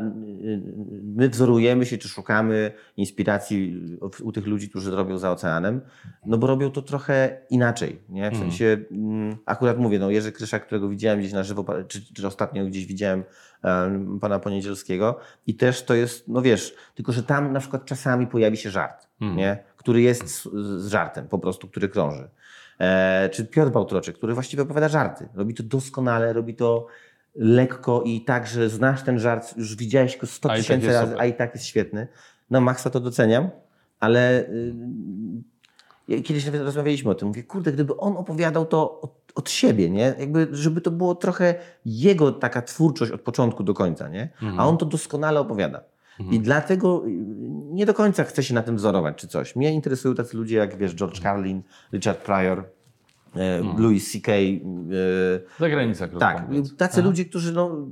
[1.03, 3.81] my wzorujemy się, czy szukamy inspiracji
[4.23, 5.81] u- tych ludzi, którzy robią za oceanem,
[6.25, 8.31] no bo robią to trochę inaczej, nie?
[8.31, 12.27] W sensie, mm, akurat mówię, no Jerzy Kryszak, którego widziałem gdzieś na żywo, czy, czy
[12.27, 13.23] ostatnio gdzieś widziałem
[13.63, 18.27] em, pana Poniedzielskiego i też to jest, no wiesz, tylko że tam na przykład czasami
[18.27, 19.63] pojawi się żart, nie?
[19.77, 20.43] Który jest z,
[20.83, 22.29] z żartem po prostu, który krąży.
[22.79, 25.29] E, czy Piotr Bałtroczek, który właściwie opowiada żarty.
[25.35, 26.87] Robi to doskonale, robi to
[27.39, 30.87] lekko i tak, że znasz ten żart, już widziałeś go 100 A i tak tysięcy
[30.87, 32.07] jest razy, a i tak jest świetny.
[32.49, 33.49] No Maxa to doceniam,
[33.99, 34.73] ale y,
[36.07, 37.27] ja kiedyś nawet rozmawialiśmy o tym.
[37.27, 40.15] Mówię, kurde, gdyby on opowiadał to od, od siebie, nie?
[40.19, 44.29] Jakby, żeby to było trochę jego taka twórczość od początku do końca, nie?
[44.57, 45.83] A on to doskonale opowiada.
[46.31, 47.09] I dlatego y,
[47.71, 49.55] nie do końca chcę się na tym wzorować czy coś.
[49.55, 51.61] Mnie interesują tacy ludzie jak, wiesz, George Carlin,
[51.93, 52.69] Richard Pryor,
[53.35, 54.59] e, Louis C.K., e,
[55.59, 56.75] Zagranica, krótko tak, mówiąc.
[56.75, 57.87] tacy ludzie, którzy no,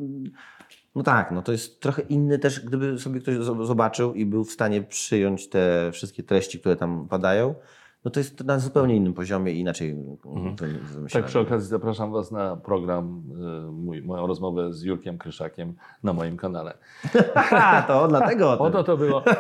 [0.96, 4.44] No tak, no to jest trochę inny też, gdyby sobie ktoś zo- zobaczył i był
[4.44, 7.56] w stanie przyjąć te wszystkie treści, które tam padają,
[8.06, 10.66] no to jest na zupełnie innym poziomie i inaczej mm, to
[11.12, 13.24] Tak przy okazji zapraszam Was na program,
[13.68, 15.74] y, mój, moją rozmowę z Jurkiem Kryszakiem
[16.04, 16.78] na moim kanale.
[17.88, 19.24] To dlatego o to to było.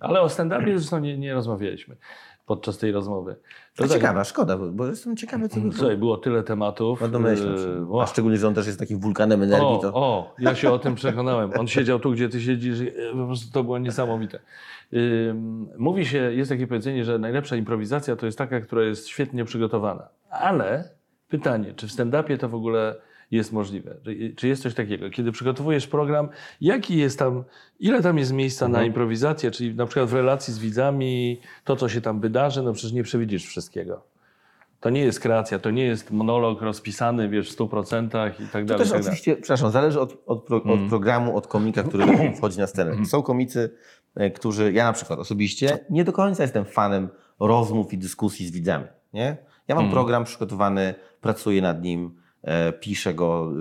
[0.00, 1.96] Ale o stand-upie zresztą nie, nie rozmawialiśmy
[2.56, 3.36] podczas tej rozmowy.
[3.76, 7.00] To tak, ciekawa, szkoda, bo- jestem ciekawy, co by Słuchaj, było tyle tematów.
[7.00, 8.00] No domyślam y, się.
[8.02, 9.94] A szczególnie, że on też jest takim wulkanem energii, O, to...
[9.94, 11.50] o, ja się o tym przekonałem.
[11.58, 12.80] On siedział tu, gdzie ty siedzisz.
[12.80, 12.86] e,
[13.18, 14.38] Po prostu to było niesamowite.
[14.92, 19.44] Ym, Mówi się, jest takie powiedzenie, że najlepsza improwizacja to jest taka, która jest świetnie
[19.44, 20.08] przygotowana.
[20.30, 20.88] Ale
[21.28, 22.94] pytanie, czy w stand-upie to w ogóle
[23.32, 23.96] jest możliwe?
[24.36, 25.10] Czy- jest coś takiego?
[25.10, 26.28] Kiedy przygotowujesz program,
[26.60, 27.44] jaki jest tam,
[27.80, 29.50] ile tam jest miejsca na improwizację?
[29.50, 33.02] Czyli na przykład w relacji z widzami, to co się tam wydarzy, no przecież nie
[33.02, 34.04] przewidzisz wszystkiego.
[34.80, 38.48] To nie jest kreacja, to nie jest monolog rozpisany, wiesz, w 100% i tak To
[38.48, 38.66] dalej.
[38.66, 39.00] też i tak dalej.
[39.00, 40.82] oczywiście, przepraszam, zależy od, od, pro, Mm.
[40.84, 42.04] od programu, od komika, który
[42.38, 43.06] wchodzi na scenę.
[43.06, 43.70] Są komicy,
[44.14, 47.08] e, którzy, ja na przykład osobiście, nie do końca jestem fanem
[47.40, 48.84] rozmów i dyskusji z widzami.
[49.12, 49.36] Nie?
[49.68, 49.92] Ja mam Mm.
[49.92, 52.21] program przygotowany, pracuję nad nim,
[52.80, 53.52] piszę go,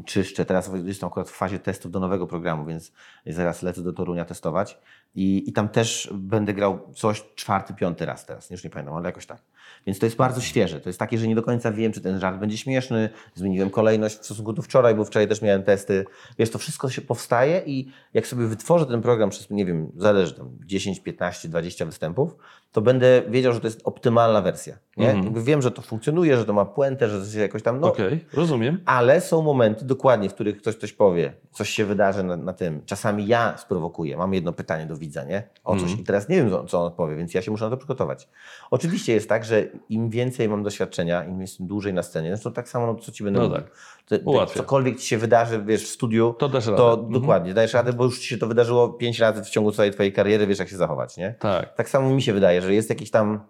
[0.00, 0.44] y, czyszczę.
[0.44, 2.92] Teraz jestem akurat w fazie testów do nowego programu, więc
[3.26, 4.78] zaraz lecę do Torunia testować.
[5.14, 9.06] I, I tam też będę grał coś czwarty, piąty raz teraz, już nie pamiętam, ale
[9.06, 9.42] jakoś tak.
[9.86, 10.80] Więc to jest bardzo świeże.
[10.80, 13.10] To jest takie, że nie do końca wiem, czy ten żart będzie śmieszny.
[13.34, 16.04] Zmieniłem kolejność w stosunku do wczoraj, bo wczoraj też miałem testy.
[16.38, 20.34] Wiesz, to wszystko się powstaje i jak sobie wytworzę ten program przez, nie wiem, zależy
[20.34, 22.36] tam 10, 15, 20 występów,
[22.72, 24.78] to będę wiedział, że to jest optymalna wersja.
[24.96, 25.10] Nie?
[25.10, 25.44] Mhm.
[25.44, 27.80] Wiem, że to funkcjonuje, że to ma puentę, że to się jakoś tam...
[27.80, 28.80] No, Okej, rozumiem.
[28.86, 32.82] ale są momenty dokładnie, w których ktoś coś powie, coś się wydarzy na, na tym.
[32.86, 35.42] Czasami ja sprowokuję, mam jedno pytanie do widza, nie?
[35.64, 36.00] O coś Mhm.
[36.00, 38.28] i teraz nie wiem, co- on odpowie, więc ja się muszę na to przygotować.
[38.70, 42.68] Oczywiście jest tak, że im więcej mam doświadczenia, im jestem dłużej na scenie, zresztą tak
[42.68, 43.62] samo, no, co ci będę No mówił.
[43.62, 43.70] tak.
[44.06, 44.46] To- to.
[44.46, 46.84] Cokolwiek ci się wydarzy, wiesz, w studiu, To dasz to radę.
[46.92, 47.12] Mhm.
[47.12, 50.12] dokładnie, dajesz radę, bo już ci się to wydarzyło pięć razy w ciągu całej twojej
[50.12, 51.34] kariery, wiesz, jak się zachować, nie?
[51.38, 51.74] Tak.
[51.74, 53.40] Tak samo mi się wydaje, że jest jakiś tam.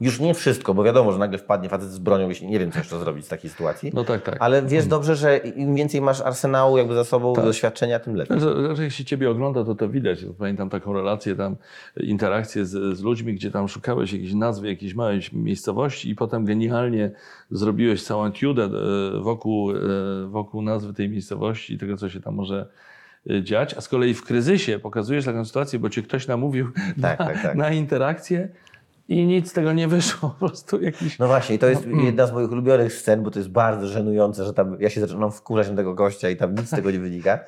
[0.00, 2.78] Już nie wszystko, bo wiadomo, że nagle wpadnie facet z bronią i nie wiem, co
[2.78, 3.90] jeszcze zrobić z takiej sytuacji.
[3.94, 4.36] No tak, tak.
[4.40, 7.44] Ale wiesz dobrze, że im więcej masz arsenału jakby za sobą, Tak.
[7.44, 8.40] doświadczenia, tym lepiej.
[8.74, 10.18] Że jak się ciebie ogląda, to to widać.
[10.38, 11.56] Pamiętam taką relację tam,
[12.00, 17.10] interakcję z, z ludźmi, gdzie tam szukałeś jakiejś nazwy jakiejś małej miejscowości i potem genialnie
[17.50, 19.76] zrobiłeś całą etiudę e, wokół, e,
[20.28, 22.68] wokół nazwy tej miejscowości i tego, co się tam może
[23.30, 23.74] e, dziać.
[23.74, 26.68] A z kolei w kryzysie pokazujesz taką sytuację, bo cię ktoś namówił
[27.02, 27.54] Tak, na, tak, tak.
[27.56, 28.48] na interakcję
[29.08, 30.28] i nic z tego nie wyszło.
[30.40, 31.18] Po prostu jakiś...
[31.18, 32.04] No właśnie, i to jest Mm.
[32.06, 35.32] jedna z moich ulubionych scen, bo to jest bardzo żenujące, że tam ja się zaczynam
[35.32, 37.40] wkurzać na tego gościa i tam nic z tego nie wynika.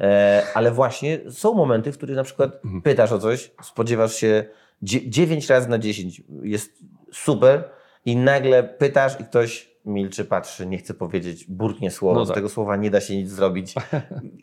[0.00, 2.82] E, ale właśnie są momenty, w których na przykład Mhm.
[2.82, 4.44] pytasz o coś, spodziewasz się
[4.82, 6.78] dzie- 9 razy na 10 jest
[7.12, 7.64] super
[8.04, 12.34] i nagle pytasz i ktoś milczy, patrzy, nie chce powiedzieć, burknie słowo, No z tak.
[12.34, 13.74] tego słowa nie da się nic zrobić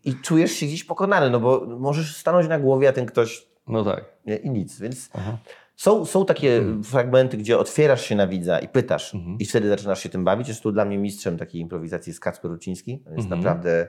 [0.05, 3.83] i czujesz się gdzieś pokonany, no bo możesz stanąć na głowie, a ten ktoś No
[3.83, 4.05] tak.
[4.43, 5.37] i nic, więc Aha.
[5.75, 6.83] Są, są takie Mhm.
[6.83, 10.47] fragmenty, gdzie otwierasz się na widza i pytasz i wtedy zaczynasz się tym bawić.
[10.47, 12.91] Jest tu dla mnie mistrzem takiej improwizacji jest Kacper Ruciński.
[12.91, 13.29] Jest Mhm.
[13.29, 13.87] naprawdę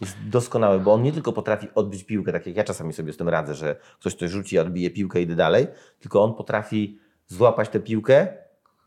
[0.00, 3.16] jest doskonały, bo on nie tylko potrafi odbić piłkę, tak jak ja czasami sobie z
[3.16, 5.66] tym radzę, że ktoś coś rzuci, odbije piłkę i idę dalej,
[6.00, 8.28] tylko on potrafi złapać tę piłkę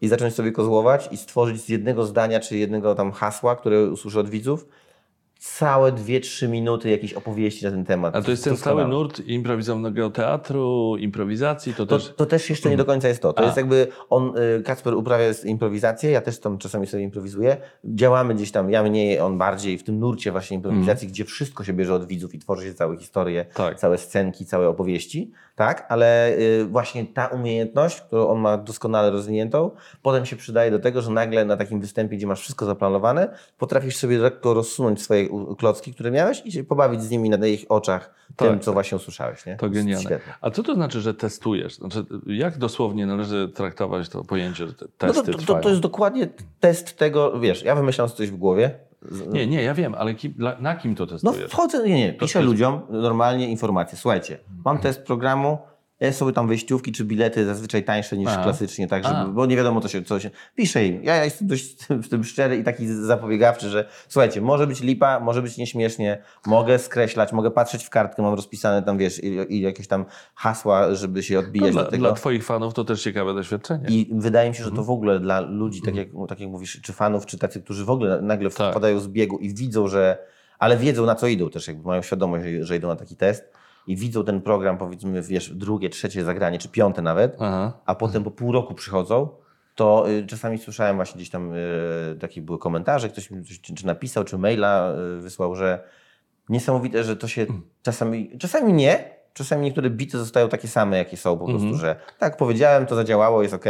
[0.02, 4.20] i zacząć sobie kozłować i stworzyć z jednego zdania czy jednego tam hasła, które usłyszy
[4.20, 4.68] od widzów,
[5.40, 8.16] całe 2-3 minuty jakiejś opowieści na ten temat.
[8.16, 12.14] A to jest ten cały nurt improwizowanego teatru, improwizacji, to, To, też...
[12.16, 13.34] to też jeszcze nie do końca jest to.
[13.34, 13.46] To A.
[13.46, 17.58] jest jakby on, y, Kacper uprawia improwizację, ja też tam czasami sobie improwizuję.
[17.86, 21.74] Działamy gdzieś tam, ja mniej, on bardziej w tym nurcie właśnie improwizacji, gdzie wszystko się
[21.74, 23.80] bierze od widzów i tworzy się całe historie, Tak.
[23.80, 25.86] całe scenki, całe opowieści, tak?
[25.90, 31.02] Ale y, właśnie ta umiejętność, którą on ma doskonale rozwiniętą, potem się przydaje do tego,
[31.02, 35.94] że nagle na takim występie, gdzie masz wszystko zaplanowane, potrafisz sobie lekko rozsunąć swoje klocki,
[35.94, 38.62] które miałeś i się pobawić z nimi na ich oczach tym, Tak.
[38.64, 39.56] co właśnie usłyszałeś, nie?
[39.56, 40.06] To genialne.
[40.06, 40.34] świetne.
[40.42, 41.76] A co to znaczy, że testujesz?
[41.76, 45.70] Znaczy, jak dosłownie należy traktować to pojęcie, że te No testy to, to, to, to
[45.70, 46.28] jest dokładnie
[46.60, 48.89] test tego, wiesz, ja wymyślam coś w głowie.
[49.28, 51.52] Nie, nie, ja wiem, ale kim, na kim to No testujesz?
[51.52, 53.98] wchodzę, nie, nie, To piszę jest- ludziom normalnie informacje.
[53.98, 55.58] Słuchajcie, mam test programu,
[56.00, 58.44] ja sobie tam wejściówki czy bilety zazwyczaj tańsze niż A.
[58.44, 60.30] klasycznie, tak, żeby, bo nie wiadomo co się, co się...
[60.56, 64.68] Piszę im, ja, ja jestem dość w tym szczery i taki zapobiegawczy, że słuchajcie, może
[64.68, 69.24] być lipa, może być nieśmiesznie, mogę skreślać, mogę patrzeć w kartkę, mam rozpisane tam, wiesz,
[69.24, 72.04] i, i jakieś tam hasła, żeby się No, odbijać dla, do tego.
[72.08, 73.86] dla twoich fanów to też ciekawe doświadczenie.
[73.90, 74.84] I wydaje mi się, że Mhm.
[74.86, 77.86] to w ogóle dla ludzi, tak jak, tak jak mówisz, czy fanów, czy tacy, którzy
[77.86, 78.72] w ogóle nagle Tak.
[78.72, 80.18] wpadają z biegu i widzą, że.
[80.60, 83.52] Ale wiedzą na co idą też, jakby mają świadomość, że idą na taki test
[83.88, 87.74] i widzą ten program, powiedzmy, wiesz, drugie, trzecie zagranie, czy piąte nawet, Aha.
[87.86, 89.30] a potem po pół roku przychodzą,
[89.76, 93.76] to y, czasami słyszałem właśnie gdzieś tam y, takie były komentarze, ktoś mi coś, czy,
[93.76, 95.84] czy napisał, czy maila y, wysłał, że
[96.50, 97.46] niesamowite, że to się
[97.82, 102.38] czasami, czasami nie, czasami niektóre bity zostają takie same, jakie są po prostu, że tak,
[102.38, 103.66] powiedziałem, to zadziałało, jest ok,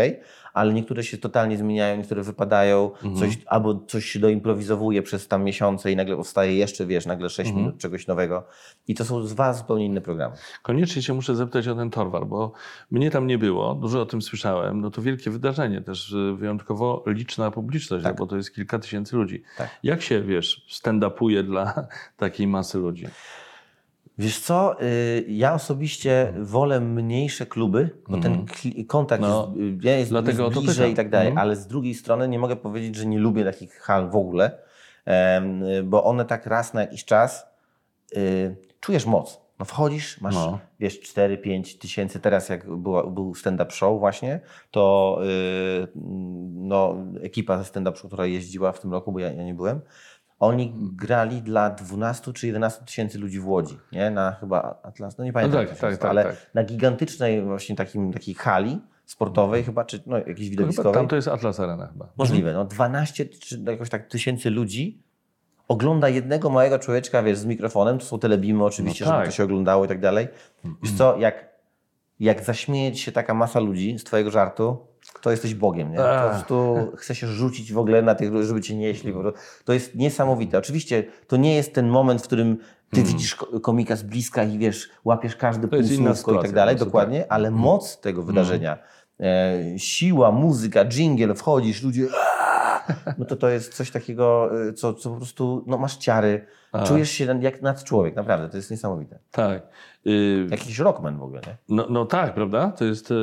[0.53, 5.91] ale niektóre się totalnie zmieniają, niektóre wypadają, coś, albo coś się doimprowizowuje przez tam miesiące
[5.91, 8.47] i nagle powstaje jeszcze, wiesz, nagle 6 minut czegoś nowego
[8.87, 10.35] i to są dwa zupełnie inne programy.
[10.63, 12.51] Koniecznie się muszę zapytać o ten Torwar, bo
[12.91, 14.81] mnie tam nie było, dużo o tym słyszałem.
[14.81, 19.15] No to wielkie wydarzenie, też y, wyjątkowo liczna publiczność, no bo to jest kilka tysięcy
[19.15, 19.43] ludzi.
[19.57, 19.69] Tak.
[19.83, 23.05] Jak się, wiesz, stand-upuje dla takiej masy ludzi?
[24.19, 29.89] Wiesz co, y, ja osobiście wolę mniejsze kluby, bo ten kli- kontakt No, jest, y,
[29.89, 31.47] jest, dlatego jest bliżej i tak dalej, Mhm.
[31.47, 34.51] ale z drugiej strony nie mogę powiedzieć, że nie lubię takich hal w ogóle,
[35.83, 37.45] bo one tak raz na jakiś czas
[38.17, 39.41] y, czujesz moc.
[39.59, 40.59] No wchodzisz, masz No.
[40.79, 44.39] wiesz 4-5 tysięcy, teraz jak była, był stand-up show właśnie,
[44.71, 45.19] to
[46.55, 49.81] no, ekipa ze stand-up show, która jeździła w tym roku, bo ja, ja nie byłem,
[50.39, 54.09] oni grali dla 12 czy 11 tysięcy ludzi w Łodzi, nie?
[54.11, 56.35] Na chyba Atlas, no nie pamiętam, tak, się tak, nazywa, tak, ale tak.
[56.53, 60.93] na gigantycznej właśnie takim, takiej hali sportowej chyba, czy no, jakiejś widowiskowej.
[60.93, 62.07] tam to jest Atlas Arena chyba.
[62.17, 65.03] Możliwe, no 12 czy jakoś tak tysięcy ludzi
[65.67, 69.27] ogląda jednego małego człowieczka, wiesz, z mikrofonem, to są telebimy oczywiście, No żeby tak.
[69.27, 70.27] to się oglądało i tak dalej.
[70.83, 71.49] Wiesz co, jak,
[72.19, 74.77] jak zaśmieje się taka masa ludzi z twojego żartu,
[75.21, 75.97] to jesteś Bogiem, nie?
[75.97, 76.29] Po Ach.
[76.29, 79.13] prostu chce się rzucić w ogóle na tych, żeby cię nieśli.
[79.65, 80.57] To jest niesamowite.
[80.57, 82.57] Oczywiście to nie jest ten moment, w którym
[82.91, 86.85] ty widzisz ko- komika z bliska i wiesz, łapiesz każdy półsłówko i tak dalej, prostu,
[86.85, 87.27] dokładnie, tak.
[87.31, 88.77] ale moc tego wydarzenia,
[89.19, 92.07] e, siła, muzyka, dżingiel, wchodzisz, ludzie
[93.17, 96.83] no to to jest coś takiego, y, co, co po prostu, no masz ciary, A.
[96.83, 99.19] czujesz się jak nad człowiek, naprawdę, to jest niesamowite.
[99.31, 99.61] Tak.
[100.07, 101.57] Y, Jakiś rockman w ogóle, nie?
[101.69, 102.71] No, no tak, prawda?
[102.71, 103.13] To jest.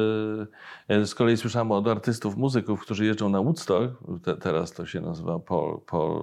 [0.88, 3.94] ja Z kolei słyszałem od artystów, muzyków, którzy jeżdżą na Woodstock.
[4.22, 5.80] Te, teraz to się nazywa Paul.
[5.86, 6.22] Paul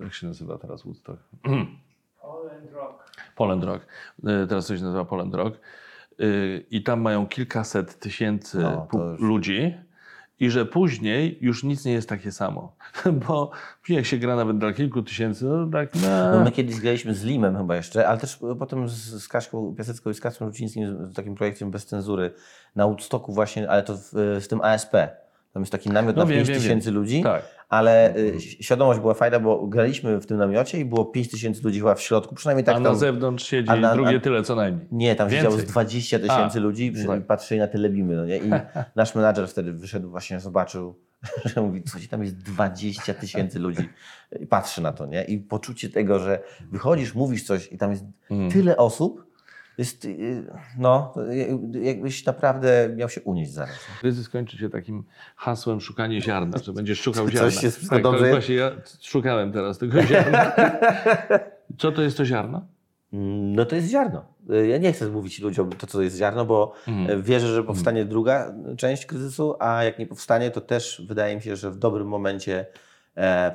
[0.00, 1.18] e, jak się nazywa teraz Woodstock?
[2.22, 3.10] Poland Rock.
[3.36, 3.86] Poland Rock.
[4.48, 5.60] Teraz to się nazywa Poland Rock.
[6.70, 9.74] I tam mają kilkaset tysięcy No, już- ludzi.
[10.40, 12.76] I że później już nic nie jest takie samo.
[13.28, 13.50] Bo
[13.88, 17.24] jak się gra nawet dla kilku tysięcy, no tak No, no, my kiedyś graliśmy z
[17.24, 21.14] Limem chyba jeszcze, ale też potem z, z Kaśką Piasecką i z Kacprem Rzucińskim z
[21.14, 22.32] takim projektem bez cenzury
[22.76, 24.92] na Woodstocku właśnie, ale to w, w tym ASP.
[25.52, 27.44] Tam jest taki namiot No na wiem, 5 wiem, tysięcy ludzi, tak.
[27.68, 31.78] Ale y, świadomość była fajna, bo graliśmy w tym namiocie i było 5 tysięcy ludzi
[31.78, 34.42] chyba w środku, przynajmniej tak a na tam- zewnątrz siedzi a na- drugie a- tyle
[34.42, 34.86] co najmniej.
[34.92, 35.50] Nie, tam Więcej.
[35.50, 37.26] siedziało z 20 tysięcy ludzi, przy, tak.
[37.26, 38.38] patrzyli na telebimy, no nie?
[38.38, 38.50] I
[38.96, 40.94] nasz menadżer wtedy wyszedł, właśnie zobaczył,
[41.54, 43.88] że mówi, słuchajcie, tam jest 20 tysięcy ludzi
[44.40, 45.24] i patrzy na to, nie?
[45.24, 46.38] I poczucie tego, że
[46.70, 48.50] wychodzisz, mówisz coś i tam jest Mm.
[48.50, 49.25] tyle osób,
[49.78, 50.46] jest, y,
[50.78, 51.14] no,
[51.82, 53.76] jakbyś naprawdę miał się unieść zaraz.
[54.00, 55.04] Kryzys kończy się takim
[55.36, 57.50] hasłem szukanie ziarna, że będziesz szukał Coś ziarna.
[57.50, 58.32] się wszystko tak, dobrze jest?
[58.32, 60.52] Właśnie ja szukałem teraz tego ziarna.
[61.78, 62.66] Co to jest to ziarno?
[63.12, 64.24] No to jest ziarno.
[64.68, 67.22] Ja nie chcę mówić ludziom to, co jest ziarno, bo Mhm.
[67.22, 71.56] wierzę, że powstanie druga część kryzysu, a jak nie powstanie, to też wydaje mi się,
[71.56, 72.66] że w dobrym momencie,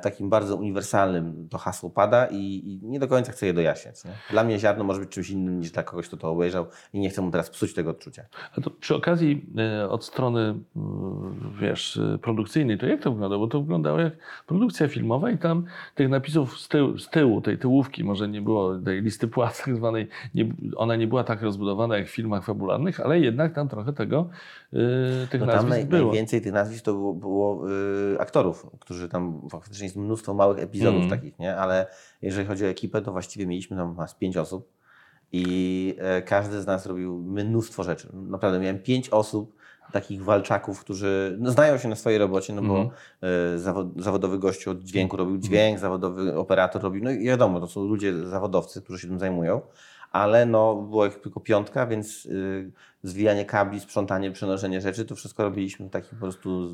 [0.02, 4.06] takim bardzo uniwersalnym to hasło pada i, i nie do końca chcę je dojaśniać.
[4.06, 4.12] Nie?
[4.30, 7.10] Dla mnie ziarno może być czymś innym niż dla kogoś, kto to obejrzał i nie
[7.10, 8.26] chcę mu teraz psuć tego odczucia.
[8.58, 10.42] A to przy okazji e, od strony
[10.76, 13.38] mm, wiesz, e, produkcyjnej, to jak to wygląda?
[13.38, 14.14] Bo to wyglądało jak
[14.48, 18.78] produkcja filmowa i tam tych napisów z tyłu, z tyłu tej tyłówki, może nie było
[18.78, 20.46] tej listy płac tak zwanej, nie,
[20.76, 24.30] ona nie była tak rozbudowana jak w filmach fabularnych, ale jednak tam trochę tego,
[24.74, 26.12] e, tych No tam nazwisk naj, było.
[26.12, 30.98] najwięcej tych nazwisk to było, było y, aktorów, którzy tam faktycznie jest mnóstwo małych epizodów
[31.04, 31.10] Mm.
[31.10, 31.56] takich, nie?
[31.58, 31.88] Ale
[32.22, 34.70] jeżeli chodzi o ekipę, to właściwie mieliśmy tam nas pięć osób
[35.32, 38.08] i e, każdy z nas robił mnóstwo rzeczy.
[38.14, 39.56] Naprawdę miałem pięć osób,
[39.92, 42.90] takich walczaków, którzy no, znają się na swojej robocie, no bo Mhm.
[43.56, 47.68] e, zawod, zawodowy gościu od dźwięku robił dźwięk, zawodowy operator robił, no i wiadomo, to
[47.68, 49.62] są ludzie zawodowcy, którzy się tym zajmują,
[50.12, 52.72] ale no było ich tylko piątka, więc y,
[53.04, 56.70] zwijanie kabli, sprzątanie, przenoszenie rzeczy, to wszystko robiliśmy w takim po prostu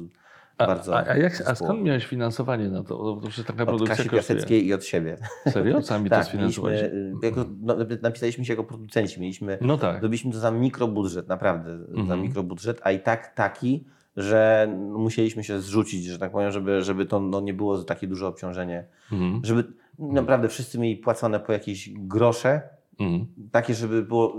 [0.57, 2.97] bardzo a, a, jak, a skąd miałeś finansowanie na to?
[2.97, 4.09] Bo to taka Od Kasi.
[4.09, 5.17] Piaseckiej i od siebie.
[5.49, 5.81] Serio?
[5.81, 6.81] Sami to tak, sfinansowałeś?
[6.81, 10.03] mieliśmy, y, jako, no, napisaliśmy się jako producenci, mieliśmy No tak.
[10.03, 12.21] Robiliśmy to za mikrobudżet, naprawdę za Mhm.
[12.21, 13.85] mikrobudżet, a i tak taki,
[14.17, 18.27] że musieliśmy się zrzucić, że tak powiem, żeby, żeby to no, nie było takie duże
[18.27, 18.85] obciążenie.
[19.11, 19.41] Mhm.
[19.43, 19.63] Żeby
[19.99, 22.61] naprawdę wszyscy mieli płacone po jakieś grosze,
[22.99, 23.25] Mhm.
[23.51, 24.37] takie, żeby było,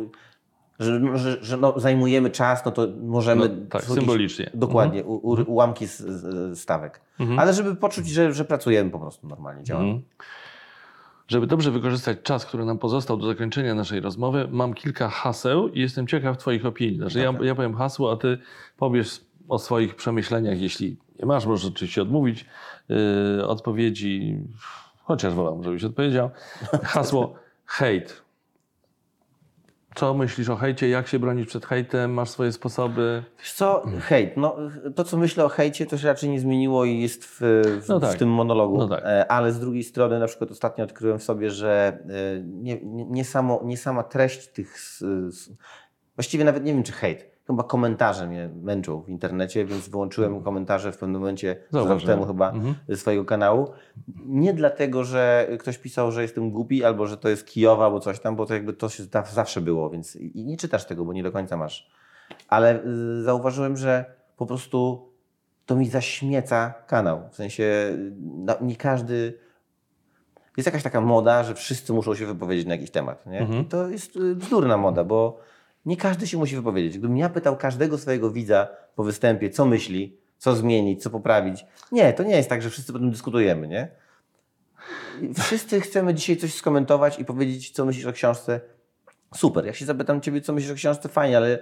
[0.78, 3.48] że, że, że no, zajmujemy czas, no to możemy...
[3.48, 4.50] No, tak, symbolicznie.
[4.54, 7.00] Dokładnie, u, u, ułamki z, z, stawek.
[7.20, 7.38] Mhm.
[7.38, 9.88] Ale żeby poczuć, że, że pracujemy po prostu normalnie, działamy.
[9.88, 10.04] Mhm.
[11.28, 15.80] Żeby dobrze wykorzystać czas, który nam pozostał do zakończenia naszej rozmowy, mam kilka haseł i
[15.80, 16.96] jestem ciekaw Twoich opinii.
[16.96, 18.38] Znaczy, ja, ja powiem hasło, a Ty
[18.76, 22.46] powiesz o swoich przemyśleniach, jeśli, nie masz, możesz oczywiście odmówić
[22.88, 24.38] yy, odpowiedzi,
[25.02, 26.30] chociaż wolę, żebyś odpowiedział.
[26.82, 27.34] Hasło
[27.66, 28.27] hejt.
[29.98, 30.88] Co myślisz o hejcie?
[30.88, 32.12] Jak się bronić przed hejtem?
[32.12, 33.22] Masz swoje sposoby?
[33.38, 34.36] Wiesz co, hejt.
[34.36, 34.56] No,
[34.94, 37.38] to, co myślę o hejcie, to się raczej nie zmieniło i jest w,
[37.82, 38.16] w, No tak.
[38.16, 38.78] w tym monologu.
[38.78, 39.04] No tak.
[39.04, 43.04] E, Ale z drugiej strony, na przykład ostatnio odkryłem w sobie, że e, nie, nie,
[43.04, 44.76] nie, samo, nie sama treść tych.
[46.16, 47.37] Właściwie nawet nie wiem, czy hejt.
[47.48, 52.16] Chyba komentarze mnie męczą w internecie, więc wyłączyłem komentarze w pewnym momencie, Zauważyłem.
[52.18, 52.74] temu chyba, Mhm.
[52.96, 53.68] swojego kanału.
[54.26, 58.20] Nie dlatego, że ktoś pisał, że jestem głupi albo że to jest kijowa albo coś
[58.20, 61.12] tam, bo to jakby to się za- zawsze było, więc i nie czytasz tego, bo
[61.12, 61.90] nie do końca masz.
[62.48, 64.04] Ale y, zauważyłem, że
[64.36, 65.08] po prostu
[65.66, 67.20] to mi zaśmieca kanał.
[67.30, 69.38] W sensie no, nie każdy.
[70.56, 73.26] Jest jakaś taka moda, że wszyscy muszą się wypowiedzieć na jakiś temat.
[73.26, 73.40] Nie?
[73.40, 73.62] Mhm.
[73.62, 75.38] I to jest y, bzdurna moda, bo
[75.88, 76.98] nie każdy się musi wypowiedzieć.
[76.98, 81.66] Gdybym ja pytał każdego swojego widza po występie, co myśli, co zmienić, co poprawić.
[81.92, 83.88] Nie, to nie jest tak, że wszyscy potem dyskutujemy, nie?
[85.38, 88.60] Wszyscy chcemy dzisiaj coś skomentować i powiedzieć, co myślisz o książce.
[89.34, 89.66] Super.
[89.66, 91.58] Jak się zapytam Ciebie, co myślisz o książce, fajnie, ale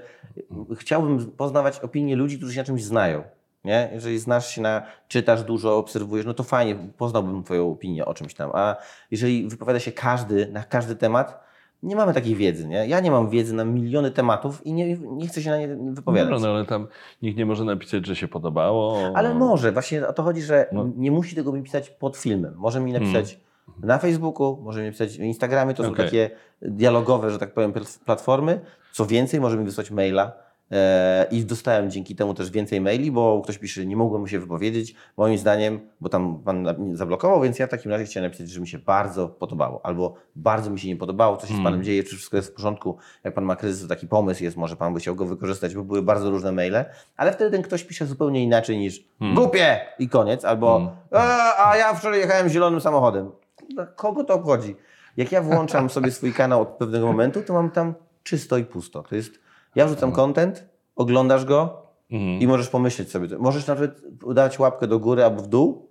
[0.77, 3.23] chciałbym poznawać opinie ludzi, którzy się na czymś znają.
[3.65, 3.91] Nie?
[3.93, 8.35] Jeżeli znasz się na, czytasz dużo, obserwujesz, no to fajnie, poznałbym Twoją opinię o czymś
[8.35, 8.51] tam.
[8.55, 8.77] A
[9.11, 11.46] jeżeli wypowiada się każdy na każdy temat,
[11.83, 12.69] nie mamy takiej wiedzy.
[12.69, 12.87] Nie?
[12.87, 16.31] Ja nie mam wiedzy na miliony tematów i nie, nie chcę się na nie wypowiadać.
[16.33, 16.87] Dobra, no ale tam
[17.23, 18.99] nikt nie może napisać, że się podobało.
[19.15, 20.87] Ale może, właśnie o to chodzi, że No.
[20.97, 22.55] nie musi tego mi pisać pod filmem.
[22.57, 23.41] Może mi napisać
[23.83, 26.05] na Facebooku, może mi napisać w Instagramie, to są Okej.
[26.05, 26.31] takie
[26.63, 28.61] dialogowe, że tak powiem, plat- platformy.
[28.93, 30.33] Co więcej, może mi wysłać maila.
[30.73, 34.39] E, I dostałem dzięki temu też więcej maili, bo ktoś pisze, nie mogłem mu się
[34.39, 34.95] wypowiedzieć.
[35.17, 38.69] Moim zdaniem, bo tam pan zablokował, więc ja w takim razie chciałem napisać, że mi
[38.69, 39.87] się bardzo podobało.
[39.87, 42.55] Albo bardzo mi się nie podobało, co się z panem dzieje, czy wszystko jest w
[42.55, 42.97] porządku.
[43.25, 45.85] Jak pan ma kryzys, to taki pomysł jest, może pan by chciał go wykorzystać, bo
[45.85, 46.85] były bardzo różne maile.
[47.17, 50.45] Ale wtedy ten ktoś pisze zupełnie inaczej niż głupie i koniec.
[50.45, 53.31] Albo a, a ja wczoraj jechałem zielonym samochodem.
[53.75, 54.77] No, Kogo to obchodzi?
[55.17, 59.03] Jak ja włączam sobie swój kanał od pewnego momentu, to mam tam czysto i pusto.
[59.03, 59.31] To jest,
[59.77, 62.41] ja wrzucam content, oglądasz go Mhm.
[62.41, 63.39] i możesz pomyśleć sobie.
[63.39, 64.03] Możesz nawet
[64.35, 65.91] dać łapkę do góry albo w dół,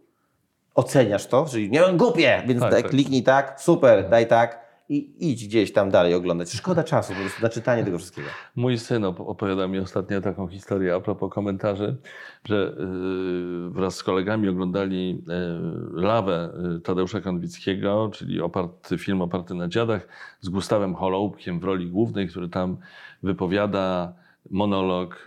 [0.76, 2.92] oceniasz to, czyli nie głupie, więc Tak, daj, tak.
[2.92, 6.52] kliknij tak, super, daj tak i idź gdzieś tam dalej oglądać.
[6.52, 8.28] Szkoda czasu po prostu na czytanie tego wszystkiego.
[8.56, 11.98] Mój syn op- opowiada mi ostatnio taką historię a propos komentarzy,
[12.46, 19.54] że yy, wraz z kolegami oglądali yy, Lawę yy, Tadeusza Konwickiego, czyli oparty, film oparty
[19.54, 20.08] na dziadach,
[20.42, 22.78] z Gustawem Holoubkiem w roli głównej, który tam
[23.26, 24.14] wypowiada
[24.52, 25.26] monolog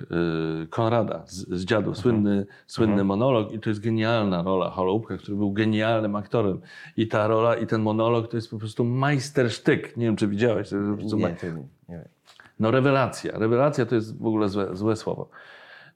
[0.60, 5.36] yy, Konrada z, z dziadów, słynny, słynny monolog i to jest genialna rola Holoubka, który
[5.36, 6.60] był genialnym aktorem
[6.96, 9.96] i ta rola i ten monolog to jest po prostu majstersztyk.
[9.96, 10.68] Nie wiem, czy widziałeś.
[10.68, 11.30] To jest po prostu Nie, nie,
[11.88, 12.08] nie wiem.
[12.60, 13.38] no rewelacja.
[13.38, 15.28] Rewelacja to jest w ogóle złe, złe słowo.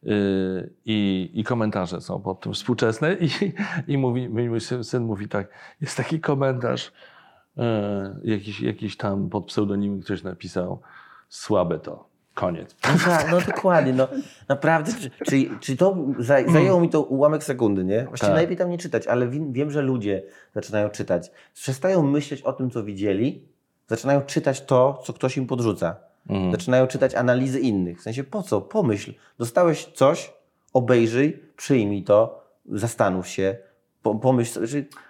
[0.02, 3.28] Yy, I, I komentarze są pod tym współczesne i,
[3.92, 5.48] i mówi, mój syn, syn mówi tak,
[5.80, 6.92] jest taki komentarz,
[7.56, 7.64] yy,
[8.24, 10.80] jakiś, jakiś tam pod pseudonimem ktoś napisał,
[11.32, 12.76] słabe to, koniec.
[12.84, 14.08] No no dokładnie, no
[14.48, 18.04] naprawdę, czy, czyli, czyli to za, zajęło mi to ułamek sekundy, nie?
[18.04, 18.34] Właściwie Tak.
[18.34, 20.22] najlepiej tam nie czytać, ale wiem, wiem, że ludzie
[20.54, 21.30] zaczynają czytać.
[21.54, 23.48] Przestają myśleć o tym, co widzieli,
[23.88, 25.96] zaczynają czytać to, co ktoś im podrzuca.
[26.28, 26.52] Mhm.
[26.52, 27.98] Zaczynają czytać analizy innych.
[27.98, 28.60] W sensie, po co?
[28.60, 29.14] Pomyśl.
[29.38, 30.32] Dostałeś coś,
[30.72, 33.56] obejrzyj, przyjmij to, zastanów się,
[34.02, 34.60] po, pomyśl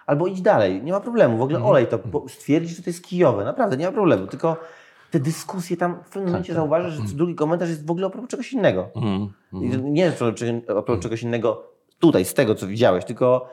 [0.07, 1.39] albo idź dalej, nie ma problemu.
[1.39, 1.71] W ogóle Mhm.
[1.71, 4.27] olej to, stwierdź, że to jest kijowe, naprawdę, nie ma problemu.
[4.27, 4.57] Tylko
[5.13, 6.57] te dyskusje tam, w pewnym momencie tak.
[6.57, 8.89] zauważysz, że drugi komentarz jest w ogóle oprócz czegoś innego.
[8.97, 9.33] Mhm.
[9.53, 13.49] I Nie jest oprócz, oprócz czegoś innego tutaj, z tego, co widziałeś, tylko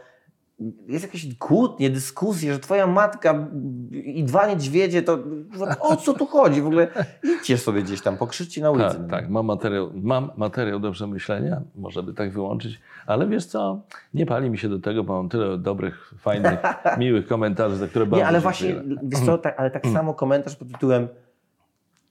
[0.88, 3.48] jest jakieś kłótnie, dyskusje, że twoja matka
[3.92, 5.20] i dwa niedźwiedzie, to
[5.90, 6.62] o co tu chodzi?
[6.62, 6.88] W ogóle
[7.24, 8.96] idźcie sobie gdzieś tam, pokrzyczcie na ulicy.
[8.96, 13.82] Tak, tak, mam materiał, mam materiał do przemyślenia, może by tak wyłączyć, ale wiesz co,
[14.14, 16.60] nie pali mi się do tego, bo mam tyle dobrych, fajnych,
[17.00, 20.56] miłych komentarzy, za które bardzo Nie, ale właśnie, wiesz co, tak, ale tak samo komentarz
[20.56, 21.08] pod tytułem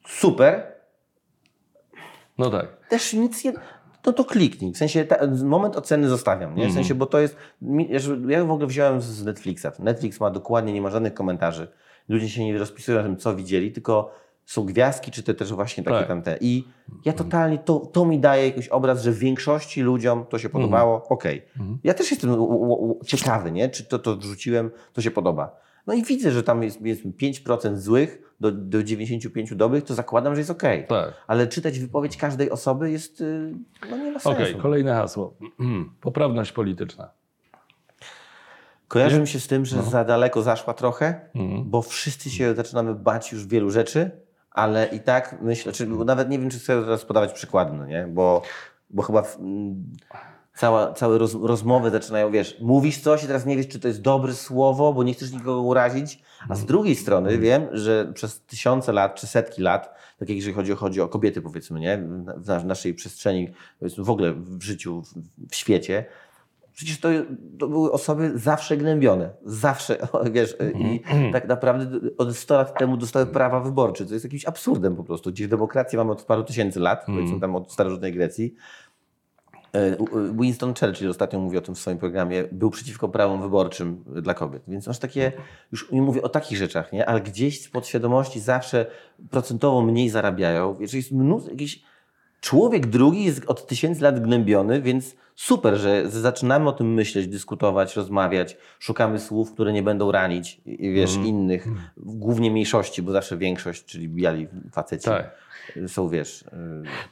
[0.09, 0.63] super,
[2.39, 2.89] No tak.
[2.89, 3.53] też nic nie...
[4.07, 4.73] No to kliknij.
[4.73, 6.69] W sensie ta, moment oceny zostawiam, nie?
[6.69, 7.37] W sensie, bo to jest...
[8.29, 9.67] Ja w ogóle wziąłem z Netflixa.
[9.79, 11.69] Netflix ma dokładnie, nie ma żadnych komentarzy.
[12.09, 15.85] Ludzie się nie rozpisują o tym, co widzieli, tylko są gwiazdki, czy te też właśnie
[15.85, 16.09] takie Tak.
[16.09, 16.39] tam te.
[16.41, 16.65] I
[17.05, 21.43] ja totalnie, to, to mi daje jakiś obraz, że większości ludziom to się podobało, okej.
[21.85, 22.37] Ja też jestem
[23.07, 23.69] ciekawy, nie?
[23.69, 25.61] Czy to, to wrzuciłem, to się podoba.
[25.89, 30.35] No i widzę, że tam jest, jest 5% złych do, do 95 dobrych, to zakładam,
[30.35, 30.87] że jest okej.
[30.87, 31.13] Tak.
[31.27, 33.55] Ale czytać wypowiedź każdej osoby jest, y,
[33.91, 34.31] no nie ma sensu.
[34.43, 35.35] Okej, kolejne hasło.
[36.01, 37.11] Poprawność polityczna.
[38.89, 39.83] Kojarzy mi się z tym, że No.
[39.83, 41.71] za daleko zaszła trochę, Mhm.
[41.71, 44.11] bo wszyscy się zaczynamy bać już wielu rzeczy,
[44.51, 48.07] ale i tak myślę, czy, nawet nie wiem, czy chcę teraz podawać przykłady, no nie?
[48.11, 48.43] Bo,
[48.91, 49.39] bo chyba w,
[50.59, 54.01] Cała, całe roz, rozmowy zaczynają, wiesz, mówisz coś i teraz nie wiesz, czy to jest
[54.03, 58.93] dobre słowo, bo nie chcesz nikogo urazić, a z drugiej strony wiem, że przez tysiące
[58.93, 61.99] lat czy setki lat, tak jak jeżeli chodzi, chodzi o kobiety powiedzmy, nie,
[62.37, 63.49] w, na- w naszej przestrzeni,
[63.79, 65.15] powiedzmy w ogóle w życiu, w,
[65.51, 66.05] w świecie,
[66.73, 67.09] Przecież to,
[67.59, 69.31] to były osoby zawsze gnębione.
[69.45, 69.97] Zawsze,
[70.33, 71.01] wiesz, i
[71.33, 74.07] tak naprawdę od 100 lat temu dostały prawa wyborcze.
[74.07, 75.31] To jest jakimś absurdem po prostu.
[75.31, 78.55] Gdzieś demokrację mamy od paru tysięcy lat, powiedzmy tam od starożytnej Grecji.
[79.75, 79.97] E,
[80.41, 84.63] Winston Churchill ostatnio mówi o tym w swoim programie, był przeciwko prawom wyborczym dla kobiet.
[84.69, 85.33] Więc masz takie,
[85.73, 87.07] już nie mówię o takich rzeczach, nie?
[87.07, 88.87] ale gdzieś z podświadomości zawsze
[89.31, 90.75] procentowo mniej zarabiają.
[90.75, 91.83] Wiesz, jest mnóstwo, jakiś
[92.41, 97.97] człowiek drugi jest od tysięcy lat gnębiony, więc super, że zaczynamy o tym myśleć, dyskutować,
[97.97, 104.09] rozmawiać, szukamy słów, które nie będą ranić, wiesz, innych, głównie mniejszości, bo zawsze większość, czyli
[104.09, 105.31] biali faceci, Tak.
[105.87, 106.47] Są, wiesz, y,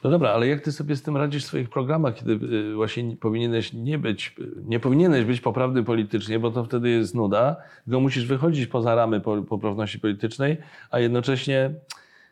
[0.03, 2.31] No dobra, ale jak ty sobie z tym radzisz w swoich programach, kiedy
[2.71, 6.89] y, właśnie nie- powinieneś nie być, y, nie powinieneś być poprawny politycznie, bo to wtedy
[6.89, 7.55] jest nuda,
[7.85, 10.57] tylko musisz wychodzić poza ramy po- poprawności politycznej,
[10.91, 11.71] a jednocześnie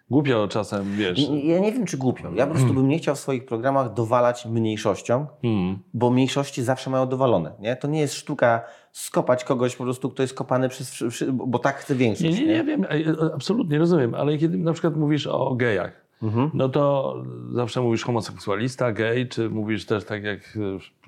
[0.09, 1.19] głupio czasem, wiesz.
[1.43, 2.31] Ja nie wiem, czy głupio.
[2.35, 5.79] Ja po prostu bym nie chciał w swoich programach dowalać mniejszościom, Hmm.
[5.93, 7.51] bo mniejszości zawsze mają dowalone.
[7.59, 7.75] Nie?
[7.75, 8.61] To nie jest sztuka
[8.91, 11.03] skopać kogoś po prostu, kto jest kopany przez,
[11.33, 12.39] bo tak chce większość.
[12.39, 16.51] Nie, nie, nie wiem, e, absolutnie rozumiem, ale kiedy na przykład mówisz o gejach, Mhm.
[16.53, 17.15] no to
[17.51, 20.57] zawsze mówisz homoseksualista, gej, czy mówisz też tak jak,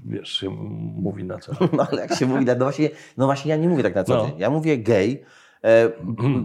[0.05, 0.49] wiesz, się
[0.95, 1.51] mówi na co?
[1.78, 4.16] No ale jak się mówi, no właśnie, no właśnie ja nie mówię tak na co
[4.16, 4.26] No.
[4.26, 4.34] dzień.
[4.38, 5.24] Ja mówię gej,
[5.64, 5.91] e,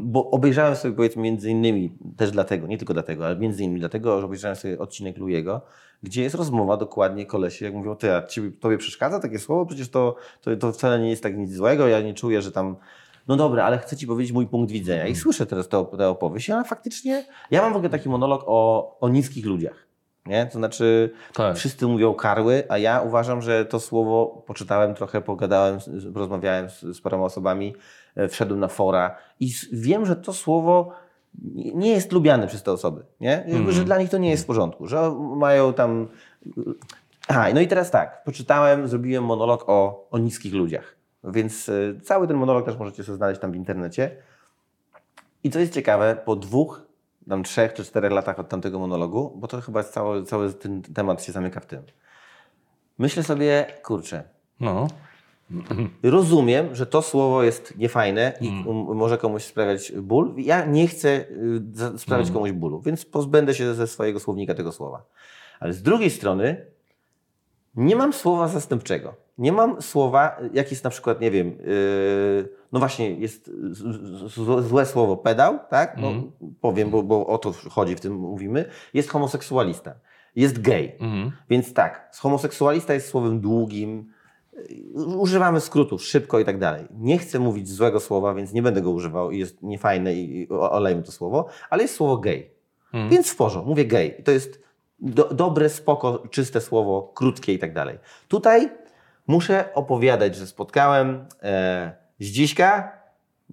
[0.02, 4.20] bo obejrzałem sobie powiedzmy między innymi, też dlatego, nie tylko dlatego, ale między innymi dlatego,
[4.20, 5.60] że obejrzałem sobie odcinek Lujego,
[6.02, 9.66] gdzie jest rozmowa dokładnie kolesie, jak mówią, ty, a ciebie, tobie przeszkadza takie słowo?
[9.66, 12.76] Przecież to, to, to wcale nie jest tak nic złego, ja nie czuję, że tam...
[13.28, 15.06] No dobra, ale chcę ci powiedzieć mój punkt widzenia.
[15.06, 18.96] I słyszę teraz tę tę opowieść, ale faktycznie ja mam w ogóle taki monolog o,
[19.00, 19.86] o niskich ludziach.
[20.26, 20.46] Nie?
[20.46, 21.56] To znaczy, Tak.
[21.56, 27.00] Wszyscy mówią karły, a ja uważam, że to słowo poczytałem trochę, pogadałem, z- z- z,
[27.00, 27.74] paroma osobami,
[28.16, 30.92] e, wszedłem na fora i wiem, że to słowo
[31.74, 33.44] nie jest lubiane przez te osoby, nie?
[33.48, 36.08] Jakby, Że dla nich to nie jest w porządku, że mają tam...
[37.28, 42.28] Aha, no i teraz tak, poczytałem, zrobiłem monolog o, o niskich ludziach, więc e, cały
[42.28, 44.16] ten monolog też możecie sobie znaleźć tam w internecie.
[45.44, 46.82] I co jest ciekawe, po dwóch,
[47.28, 51.24] tam trzech czy czterech latach od tamtego monologu, bo to chyba cały, cały ten temat
[51.24, 51.82] się zamyka w tym.
[52.98, 54.22] Myślę sobie, kurczę,
[54.60, 54.86] No.
[56.02, 60.34] rozumiem, że to słowo jest niefajne i um, może komuś sprawiać ból.
[60.36, 61.08] Ja nie chcę
[61.94, 65.02] y, sprawiać komuś bólu, więc pozbędę się ze swojego słownika tego słowa.
[65.60, 66.66] Ale z drugiej strony
[67.74, 69.14] nie mam słowa zastępczego.
[69.38, 73.50] Nie mam słowa, jak jest na przykład, nie wiem, yy, no właśnie, jest
[74.60, 75.96] złe słowo pedał, tak?
[75.98, 76.12] No,
[76.60, 78.64] Powiem, bo, bo o to chodzi, w tym mówimy.
[78.94, 79.94] Jest homoseksualista,
[80.36, 80.96] jest gej.
[81.00, 81.32] Mhm.
[81.50, 84.12] Więc tak, homoseksualista jest słowem długim,
[84.96, 86.86] yy, używamy skrótów szybko i tak dalej.
[86.90, 91.02] Nie chcę mówić złego słowa, więc nie będę go używał i jest niefajne i olejmy
[91.02, 92.50] to słowo, ale jest słowo gej.
[93.10, 94.20] Więc w porządku, mówię gej.
[94.20, 94.62] I to jest
[94.98, 97.98] do, dobre, spoko, czyste słowo, krótkie i tak dalej.
[98.28, 98.68] Tutaj
[99.26, 102.92] muszę opowiadać, że spotkałem e, zdziśka,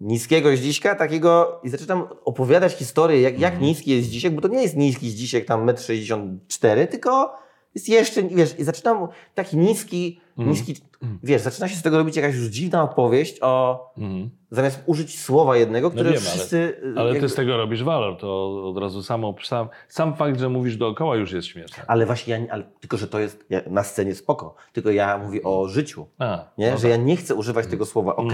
[0.01, 4.61] niskiego zdziśka, takiego i zaczynam opowiadać historię, jak, jak niski jest zdzisiek, bo to nie
[4.61, 7.35] jest niski zdzisiek tam 1,64 m, tylko
[7.75, 10.75] jest jeszcze, wiesz, i zaczynam taki niski, niski,
[11.23, 14.29] wiesz, zaczyna się z tego robić jakaś już dziwna opowieść o, Mhm.
[14.51, 16.81] zamiast użyć słowa jednego, które wiem, ale- wszyscy...
[16.95, 20.39] e, Ale jakby- ty z tego robisz walor, to od razu samo, sam, sam fakt,
[20.39, 21.83] że mówisz dookoła już jest śmieszny.
[21.87, 24.55] Ale właśnie ja, ale, tylko że to jest ja, na scenie spoko.
[24.73, 26.05] Tylko ja mówię o życiu.
[26.19, 26.71] A, Nie?
[26.71, 28.33] no Że ja nie chcę używać tego słowa ok,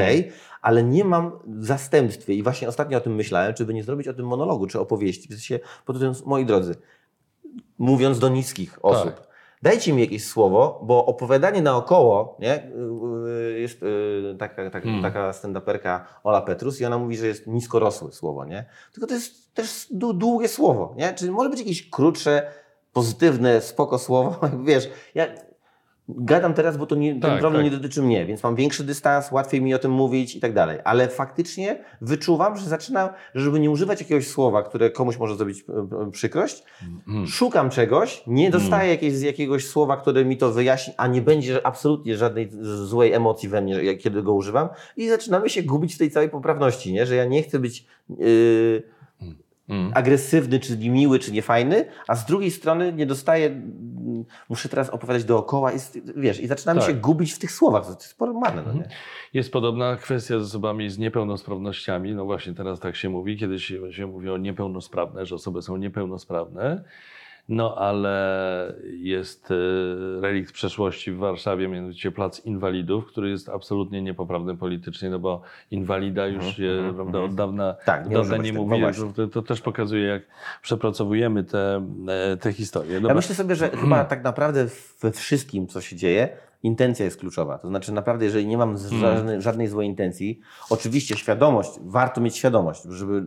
[0.61, 2.33] ale nie mam w zastępstwie.
[2.33, 5.27] I właśnie ostatnio o tym myślałem, czy by nie zrobić o tym monologu, czy opowieści.
[5.27, 6.75] W sensie, pod tym, moi drodzy,
[7.77, 9.24] mówiąc do niskich osób, Tak.
[9.66, 12.72] Dajcie mi jakieś słowo, bo opowiadanie naokoło, nie?
[13.26, 18.11] Yy, jest yy, taka, taka, taka stand-uperka Ola Petrus i ona mówi, że jest niskorosłe
[18.11, 18.66] słowo, nie?
[18.93, 21.13] Tylko to jest też dłu- długie słowo, nie?
[21.13, 22.51] Czyli może być jakieś krótsze,
[22.93, 24.39] pozytywne, spoko słowo.
[24.68, 25.28] Wiesz, ja
[26.10, 27.72] gadam teraz, bo to nie, ten Tak, problem tak.
[27.72, 30.80] nie dotyczy mnie, więc mam większy dystans, łatwiej mi o tym mówić i tak dalej.
[30.84, 35.66] Ale faktycznie wyczuwam, że zaczynam, że żeby nie używać jakiegoś słowa, które komuś może zrobić
[35.70, 35.74] e,
[36.08, 36.64] e, przykrość,
[37.08, 37.28] Mm.
[37.28, 42.18] szukam czegoś, nie dostaję jakieś, jakiegoś słowa, które mi to wyjaśni, a nie będzie absolutnie
[42.18, 46.30] żadnej złej emocji we mnie, kiedy go używam i zaczynamy się gubić w tej całej
[46.30, 47.06] poprawności, nie?
[47.06, 48.84] że ja nie chcę być yy,
[49.70, 49.91] Mm.
[49.95, 55.24] agresywny, czy miły, czy niefajny, a z drugiej strony nie dostaję, mm, muszę teraz opowiadać
[55.24, 55.76] dookoła i,
[56.16, 56.89] wiesz, i zaczynamy Tak.
[56.89, 58.88] się gubić w tych słowach, to jest porwane, no nie?
[59.34, 62.16] Jest podobna kwestia z osobami z niepełnosprawnościami.
[62.16, 66.84] No właśnie teraz tak się mówi, kiedyś się mówi o niepełnosprawne, że osoby są niepełnosprawne.
[67.49, 69.55] No ale jest e,
[70.21, 75.41] relikt przeszłości w Warszawie, mianowicie Plac Inwalidów, który jest absolutnie niepoprawny politycznie, no bo
[75.71, 78.81] inwalida już się prawda, od dawna, Mhm, Tak, nie dawna nie no mówi.
[78.81, 79.13] właśnie.
[79.15, 80.21] to, to też pokazuje, jak
[80.61, 81.87] przepracowujemy te,
[82.33, 83.01] e, te historie.
[83.07, 84.67] Ja myślę sobie, że chyba tak naprawdę
[85.01, 86.29] we wszystkim, co się dzieje,
[86.63, 87.57] intencja jest kluczowa.
[87.57, 88.99] To znaczy, naprawdę, jeżeli nie mam Hmm.
[89.01, 90.39] żadnej, żadnej złej intencji,
[90.69, 93.23] oczywiście świadomość, warto mieć świadomość, żeby,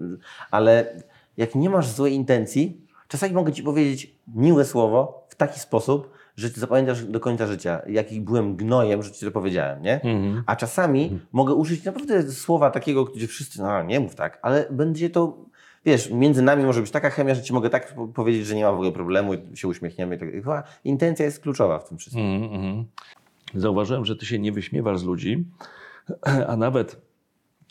[0.50, 1.02] ale
[1.36, 6.48] jak nie masz złej intencji, czasami mogę ci powiedzieć miłe słowo w taki sposób, że
[6.48, 9.94] zapamiętasz do końca życia, jaki byłem gnojem, że ci to powiedziałem, nie?
[9.94, 10.42] Mhm.
[10.46, 15.11] A czasami mogę użyć naprawdę słowa takiego, gdzie wszyscy, no nie mów tak, ale będzie
[15.11, 15.36] to,
[15.84, 18.64] wiesz, między nami może być taka chemia, że ci mogę tak po- powiedzieć, że nie
[18.64, 20.16] ma w ogóle problemu się uśmiechniemy.
[20.16, 20.30] i tak.
[20.32, 22.24] Chyba intencja jest kluczowa w tym wszystkim.
[22.24, 22.84] Mhm, mhm.
[23.54, 25.44] Zauważyłem, że ty się nie wyśmiewasz z ludzi,
[26.48, 27.00] a nawet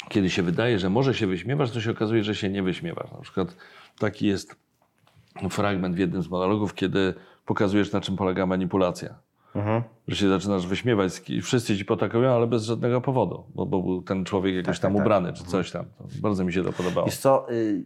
[0.10, 3.12] kiedy się wydaje, że może się wyśmiewasz, to się okazuje, że się nie wyśmiewasz.
[3.12, 3.56] Na przykład
[4.00, 4.56] taki jest
[5.50, 7.14] fragment w jednym z monologów, kiedy
[7.46, 9.16] pokazujesz, na czym polega manipulacja.
[9.56, 9.84] Mhm.
[10.08, 14.02] Że się zaczynasz wyśmiewać, ki- wszyscy ci potakują, ale bez żadnego powodu, bo, bo był
[14.02, 15.06] ten człowiek jakoś Tak, tam tak, tak.
[15.06, 15.86] ubrany, czy coś tam.
[15.98, 17.06] To bardzo mi się to podobało.
[17.06, 17.84] Wiesz co, y,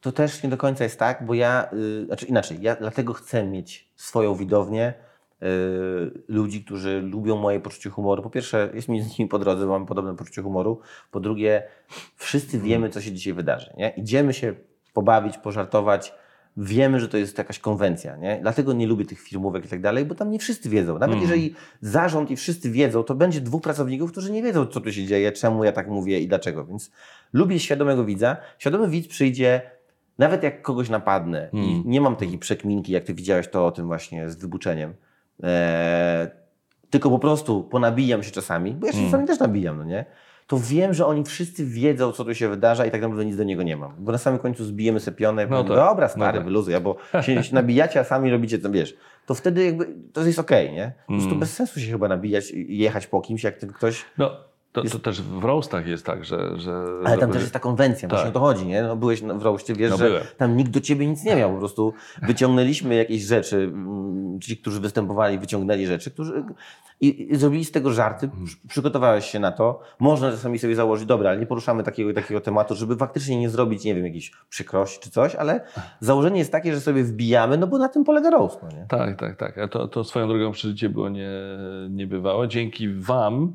[0.00, 3.44] to też nie do końca jest tak, bo ja, y, znaczy inaczej, ja dlatego chcę
[3.46, 4.94] mieć swoją widownię,
[5.42, 5.46] y,
[6.28, 8.22] ludzi, którzy lubią moje poczucie humoru.
[8.22, 10.80] Po pierwsze, jest mi z nimi po drodze, bo mamy podobne poczucie humoru.
[11.10, 11.62] Po drugie,
[12.16, 13.72] wszyscy wiemy, co się dzisiaj wydarzy.
[13.76, 13.88] Nie?
[13.96, 14.54] Idziemy się
[14.94, 16.14] pobawić, pożartować.
[16.56, 18.16] Wiemy, że to jest jakaś konwencja.
[18.16, 18.38] Nie?
[18.42, 20.98] Dlatego nie lubię tych filmówek i tak dalej, bo tam nie wszyscy wiedzą.
[20.98, 24.92] Nawet jeżeli zarząd i wszyscy wiedzą, to będzie dwóch pracowników, którzy nie wiedzą, co tu
[24.92, 26.64] się dzieje, czemu ja tak mówię i dlaczego.
[26.64, 26.90] Więc
[27.32, 28.36] lubię świadomego widza.
[28.58, 29.62] Świadomy widz przyjdzie,
[30.18, 31.82] nawet jak kogoś napadnę i Mm.
[31.86, 34.94] nie mam takiej przekminki, jak ty widziałeś to o tym właśnie z wybuczeniem.
[35.42, 36.26] Eee,
[36.90, 40.04] tylko po prostu ponabijam się czasami, bo ja się czasami też nabijam, no nie?
[40.46, 43.44] To wiem, że oni wszyscy wiedzą, co tu się wydarza i tak naprawdę nic do
[43.44, 43.92] niego nie mam.
[43.98, 46.44] Bo na samym końcu zbijemy sobie pionę No powiem, tak, dobra, no stary, tak.
[46.46, 48.96] wyluzuj, albo się, się nabijacie, a sami robicie to, wiesz.
[49.26, 50.92] To wtedy jakby, to jest okej, nie?
[51.06, 51.40] Po prostu Mm.
[51.40, 54.04] bez sensu się chyba nabijać i jechać po kimś, jak ten ktoś...
[54.18, 54.30] No,
[54.82, 56.58] to, to też w roastach jest tak, że...
[56.58, 58.36] że Ale tam też jest ta konwencja, właśnie Tak.
[58.36, 58.82] o to chodzi, nie?
[58.82, 60.22] No, byłeś w roście, wiesz, No że byłem.
[60.36, 64.80] tam nikt do ciebie nic nie miał, po prostu wyciągnęliśmy jakieś rzeczy, mm, ci, którzy
[64.80, 66.44] występowali, wyciągnęli rzeczy, którzy
[67.00, 71.06] i, i zrobili z tego żarty, przy- przygotowałeś się na to, można czasami sobie założyć,
[71.06, 75.00] dobra, ale nie poruszamy takiego, takiego tematu, żeby faktycznie nie zrobić, nie wiem, jakiejś przykrości
[75.02, 75.60] czy coś, ale
[76.00, 78.86] założenie jest takie, że sobie wbijamy, no bo na tym polega roast, no nie?
[78.88, 79.58] Tak, tak, tak.
[79.58, 81.30] A to, to swoją drogą przeżycie było nie,
[81.90, 82.48] niebywałe.
[82.48, 83.52] Dzięki Wam,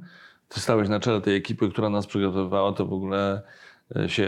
[0.53, 3.41] ty stałeś na czele tej ekipy, która nas przygotowywała, to w ogóle
[3.95, 4.23] e, się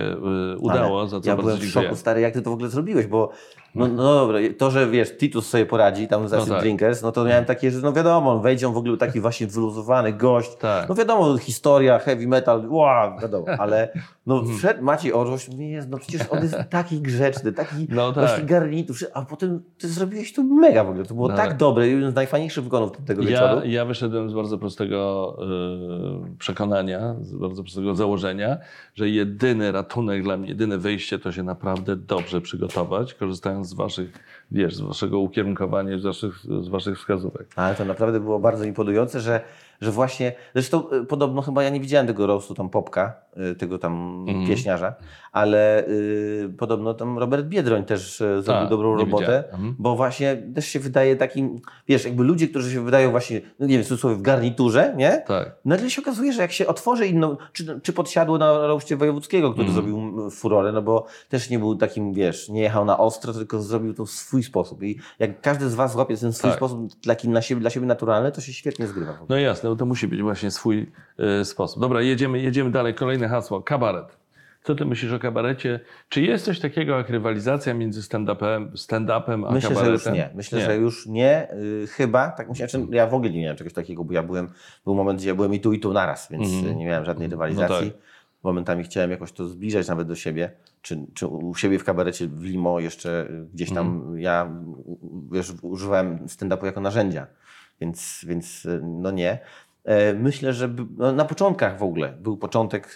[0.53, 1.84] e, udało, Ale za co ja bardzo byłem w dziękuję.
[1.84, 3.32] szoku, stary, jak ty to w ogóle zrobiłeś, bo
[3.76, 6.59] no, no dobra, to, że wiesz, Titus sobie poradzi tam za No tak.
[6.61, 10.13] Drinkers, no to miałem takie, że no wiadomo, wejdzie, on w ogóle taki właśnie wyluzowany
[10.13, 10.89] gość, Tak.
[10.89, 13.89] no wiadomo, historia, heavy metal, wow, wiadomo, ale
[14.26, 18.28] no wszedł Maciej Orłoś, mówi, jest, no przecież on jest taki grzeczny, taki No tak.
[18.28, 21.57] właśnie garnitur, a potem ty zrobiłeś to mega w ogóle, to było No tak tak.
[21.57, 23.59] dobre, jeden z najfajniejszych wykonów tego wieczoru.
[23.59, 28.57] Ja, ja wyszedłem z bardzo prostego e, przekonania, z bardzo prostego założenia,
[28.95, 34.11] że jedyny ratunek dla mnie, jedyne wyjście to się naprawdę dobrze przygotować, korzystając z waszych,
[34.51, 37.47] wiesz, z waszego ukierunkowania, z waszych, z waszych wskazówek.
[37.55, 39.41] Ale to naprawdę było bardzo imponujące, że,
[39.82, 43.13] że właśnie, zresztą y, podobno chyba ja nie widziałem tego roastu tam Popka,
[43.51, 44.47] y, tego tam Mhm.
[44.47, 44.95] pieśniarza,
[45.32, 49.43] ale y, podobno tam Robert Biedroń też y, zrobił Tak, dobrą robotę.
[49.51, 49.76] Mhm.
[49.80, 53.76] bo właśnie też się wydaje takim, wiesz, jakby ludzie, którzy się wydają właśnie, no nie
[53.78, 55.24] wiem, cudzysłowie w garniturze, nie?
[55.28, 55.55] Tak.
[55.65, 59.67] Nagle się okazuje, że jak się otworzy inną, czy, czy podsiadło na roście wojewódzkiego, który
[59.67, 59.74] Mhm.
[59.86, 63.61] zrobił mm, furorę, no bo też nie był takim, wiesz, nie jechał na ostro, tylko
[63.61, 64.84] zrobił to w swój sposób.
[64.84, 66.57] I jak każdy z was złapie ten swój Tak.
[66.59, 69.17] sposób taki na siebie, dla siebie naturalny, to się świetnie zgrywa.
[69.30, 71.82] No jasne, bo to musi być właśnie swój e, sposób.
[71.82, 72.93] Dobra, jedziemy, jedziemy dalej.
[72.93, 73.61] Kolejne hasło.
[73.61, 74.18] Kabaret.
[74.64, 75.80] Co ty myślisz o kabarecie?
[76.09, 79.93] Czy jest coś takiego jak rywalizacja między stand-upem, stand-upem a Myślę, że kabaretem?
[79.93, 80.30] już nie.
[80.36, 81.47] Myślę, że już nie.
[81.53, 84.49] Y, chyba, tak myślę, znaczy, ja w ogóle nie miałem czegoś takiego, bo ja byłem,
[84.86, 87.28] był moment, gdzie ja byłem i tu, i tu naraz, więc y, nie miałem żadnej
[87.28, 87.91] No rywalizacji.
[87.91, 87.99] tak.
[88.43, 90.51] Momentami chciałem jakoś to zbliżać nawet do siebie,
[90.82, 94.20] czy, czy u siebie w kabarecie w Limo jeszcze y, gdzieś tam Mhm.
[94.20, 97.28] ja y, wiesz, używałem stand-upu jako narzędzia,
[97.84, 99.40] więc, więc y, no nie.
[99.84, 102.96] E, Myślę, że no, na początkach w ogóle był początek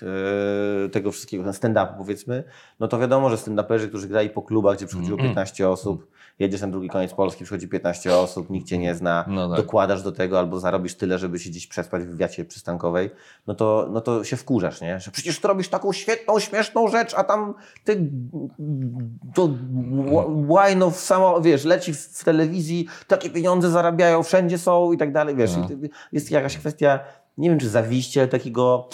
[0.85, 2.43] e, tego wszystkiego, ten stand-up powiedzmy,
[2.79, 5.29] no to wiadomo, że stand-uperzy, którzy grali po klubach, gdzie przychodziło Mhm.
[5.29, 6.07] 15 osób,
[6.39, 9.57] jedziesz na drugi koniec Polski, przychodzi 15 osób, nikt cię nie zna, No tak.
[9.57, 13.09] dokładasz do tego albo zarobisz tyle, żeby się gdzieś przespać w wiacie przystankowej,
[13.47, 14.99] no to, no to się wkurzasz, nie?
[14.99, 18.09] Że przecież ty robisz taką świetną, śmieszną rzecz, a tam ty
[19.33, 19.49] to
[20.47, 25.35] łajno w samo, wiesz, leci w, telewizji, takie pieniądze zarabiają, wszędzie są i tak dalej,
[25.35, 25.55] wiesz.
[25.57, 25.67] No.
[26.11, 26.99] Jest jakaś kwestia,
[27.37, 28.89] nie wiem, czy zawiście, takiego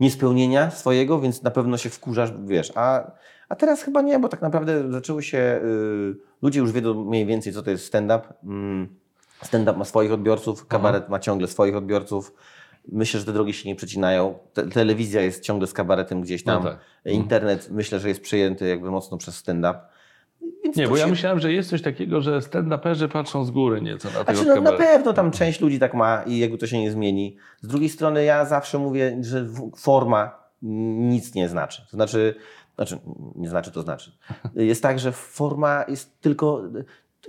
[0.00, 3.10] niespełnienia swojego, więc na pewno się wkurzasz, wiesz, a,
[3.48, 7.52] A teraz chyba nie, bo tak naprawdę zaczęły się, y, ludzie już wiedzą mniej więcej,
[7.52, 8.22] co to jest stand-up.
[8.44, 8.88] Mm,
[9.42, 12.34] stand-up ma swoich odbiorców, kabaret ma ciągle swoich odbiorców.
[12.92, 14.38] Myślę, że te drogi się nie przecinają.
[14.52, 16.64] Te, telewizja jest ciągle z kabaretem gdzieś tam.
[16.64, 16.78] No tak.
[17.04, 19.78] Internet myślę, że jest przejęty jakby mocno przez stand-up.
[20.64, 23.82] Więc Nie, bo ja się- myślałem, że jest coś takiego, że stand-uperzy patrzą z góry
[23.82, 26.66] nieco na tego Znaczy, no, na pewno tam część ludzi tak ma i jakby to
[26.66, 27.36] się nie zmieni.
[27.60, 31.82] Z drugiej strony ja zawsze mówię, że forma nic nie znaczy.
[31.90, 32.34] To znaczy,
[32.86, 33.02] znaczy
[33.34, 34.12] nie znaczy, to znaczy.
[34.54, 36.62] Jest tak, że forma jest tylko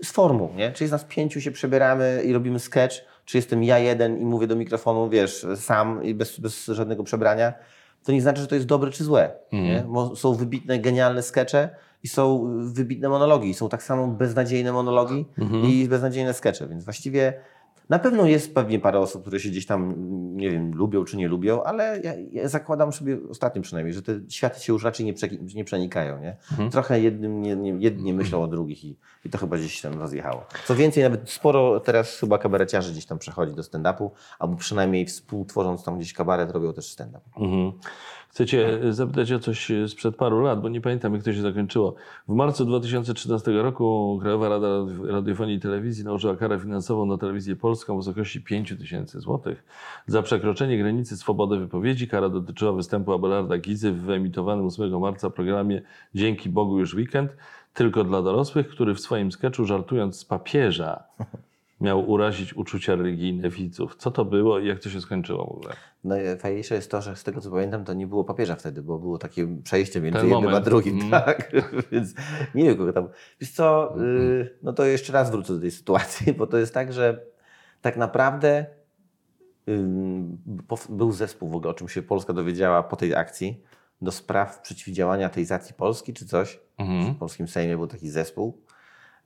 [0.03, 0.71] z formą, nie?
[0.71, 2.95] Czy jest nas pięciu, się przebieramy i robimy sketch,
[3.25, 7.53] czy jestem ja jeden i mówię do mikrofonu, wiesz, sam i bez, bez żadnego przebrania,
[8.03, 9.31] to nie znaczy, że to jest dobre czy złe.
[9.87, 11.69] Bo są wybitne, genialne skecze
[12.03, 13.53] i są wybitne monologi.
[13.53, 15.25] Są tak samo beznadziejne monologi
[15.67, 17.33] i beznadziejne skecze, więc właściwie
[17.93, 19.93] na pewno jest pewnie parę osób, które się gdzieś tam,
[20.35, 24.19] nie wiem, lubią czy nie lubią, ale ja, ja zakładam sobie, ostatnio przynajmniej, że te
[24.29, 26.21] światy się już raczej nie, prze, nie przenikają.
[26.21, 26.37] Nie?
[26.71, 30.45] Trochę jednym, nie, nie, jedni myślą o drugich i, i to chyba gdzieś tam rozjechało.
[30.65, 35.83] Co więcej, nawet sporo teraz chyba kabareciarzy gdzieś tam przechodzi do stand-upu, albo przynajmniej współtworząc
[35.83, 37.21] tam gdzieś kabaret robią też stand-up.
[37.37, 37.71] Mhm.
[38.33, 41.95] Chcecie zapytać o coś sprzed paru lat, bo nie pamiętam, jak to się zakończyło.
[42.27, 44.67] W marcu 2013 roku Krajowa Rada
[45.07, 49.63] Radiofonii i Telewizji nałożyła karę finansową na telewizję polską w wysokości 5 tysięcy złotych
[50.07, 52.07] za przekroczenie granicy swobody wypowiedzi.
[52.07, 55.81] Kara dotyczyła występu Abelarda Gizy w wyemitowanym 8 marca programie
[56.15, 57.31] Dzięki Bogu już weekend,
[57.73, 61.03] tylko dla dorosłych, który w swoim sketchu żartując z papieża
[61.83, 63.95] miał urazić uczucia religijne widzów.
[63.95, 65.73] Co to było i jak to się skończyło w ogóle?
[66.03, 69.17] Najfajniejsze jest to, że z tego co pamiętam, to nie było papieża wtedy, bo było
[69.17, 70.95] takie przejście między Ten jednym a drugim.
[70.95, 71.11] Mm.
[71.11, 71.51] Tak,
[71.91, 72.13] więc
[72.55, 73.09] nie wiem kogo tam.
[73.41, 76.93] Wiesz co, y, no to jeszcze raz wrócę do tej sytuacji, bo to jest tak,
[76.93, 77.25] że
[77.81, 78.65] tak naprawdę
[80.67, 83.63] pow- był zespół w ogóle, o czym się Polska dowiedziała po tej akcji,
[84.01, 86.59] do spraw przeciwdziałania ateizacji Polski czy coś.
[86.77, 87.13] Mhm.
[87.13, 88.61] W polskim Sejmie był taki zespół,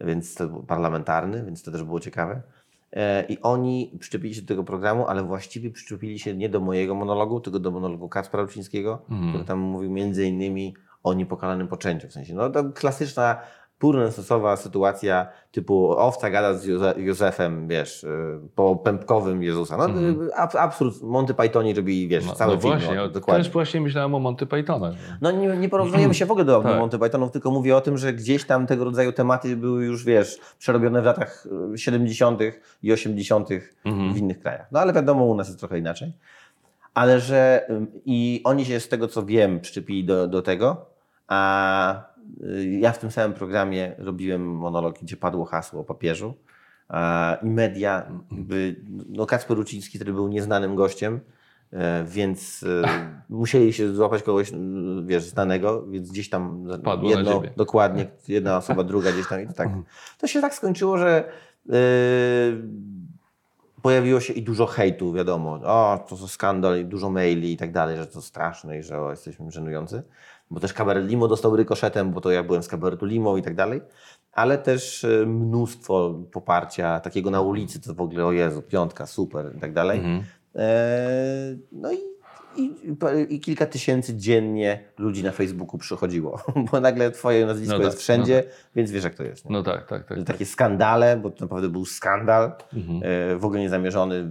[0.01, 2.41] więc to był parlamentarny, więc to też było ciekawe.
[2.93, 6.95] E, I oni przyczepili się do tego programu, ale właściwie przyczepili się nie do mojego
[6.95, 12.07] monologu, tylko do monologu Kacpra Rucińskiego, który tam mówił między innymi o niepokalanym poczęciu.
[12.07, 13.37] W sensie, no to klasyczna,
[13.79, 19.77] purnesowa sytuacja typu owca gada z Józe- Józefem, wiesz, y, po pępkowym Jezusa.
[19.77, 21.01] No y, ab, absurd.
[21.01, 22.73] Monty Pythoni robili, wiesz, No, cały no film.
[22.79, 23.43] właśnie, o dokładnie.
[23.43, 24.93] też właśnie myślałem o Monty Pythonach.
[25.21, 26.79] No nie, nie porównujemy się w ogóle do, Tak.
[26.79, 30.39] Monty Pythonów, tylko mówię o tym, że gdzieś tam tego rodzaju tematy były już, wiesz,
[30.59, 32.39] przerobione w latach y, 70.
[32.83, 33.49] i 80.
[33.85, 34.13] Mhm.
[34.13, 34.67] w innych krajach.
[34.71, 36.13] No ale wiadomo, u nas jest trochę inaczej.
[36.93, 37.67] Ale że
[38.05, 40.85] i oni się z tego, co wiem, przyczepili do, do tego,
[41.27, 42.16] a y,
[42.79, 46.33] ja w tym samym programie robiłem monolog, gdzie padło hasło o papieżu
[47.43, 48.75] i media, jakby,
[49.09, 51.19] no Kacper Ruciński, który był nieznanym gościem,
[51.73, 52.83] e, więc e,
[53.29, 54.51] musieli się złapać kogoś,
[55.05, 59.53] wiesz, znanego, więc gdzieś tam Padło jedno, dokładnie, jedna osoba, druga gdzieś tam i to
[59.53, 59.69] tak.
[60.17, 61.31] To się tak skończyło, że
[61.69, 61.73] e,
[63.81, 67.71] pojawiło się i dużo hejtu, wiadomo, o, to jest skandal i dużo maili i tak
[67.71, 70.03] dalej, że to straszne i że o, jesteśmy żenujący.
[70.49, 73.55] Bo też kabaret Limo dostał rykoszetem, bo to ja byłem z kabaretu Limo i tak
[73.55, 73.81] dalej.
[74.31, 79.53] Ale też e, mnóstwo poparcia takiego na ulicy, to w ogóle, o Jezu, piątka, super
[79.57, 79.99] i tak dalej.
[79.99, 80.23] Mhm.
[80.55, 81.97] E, no i,
[82.57, 86.41] i, i kilka tysięcy dziennie ludzi na Facebooku przychodziło,
[86.71, 88.43] bo nagle twoje nazwisko No tak, jest wszędzie,
[88.75, 89.45] więc wiesz jak to jest.
[89.45, 89.51] Nie?
[89.53, 90.17] No tak, tak, tak.
[90.17, 93.01] Że Takie skandale, bo to naprawdę był skandal, Mhm.
[93.03, 94.27] e, w ogóle niezamierzony,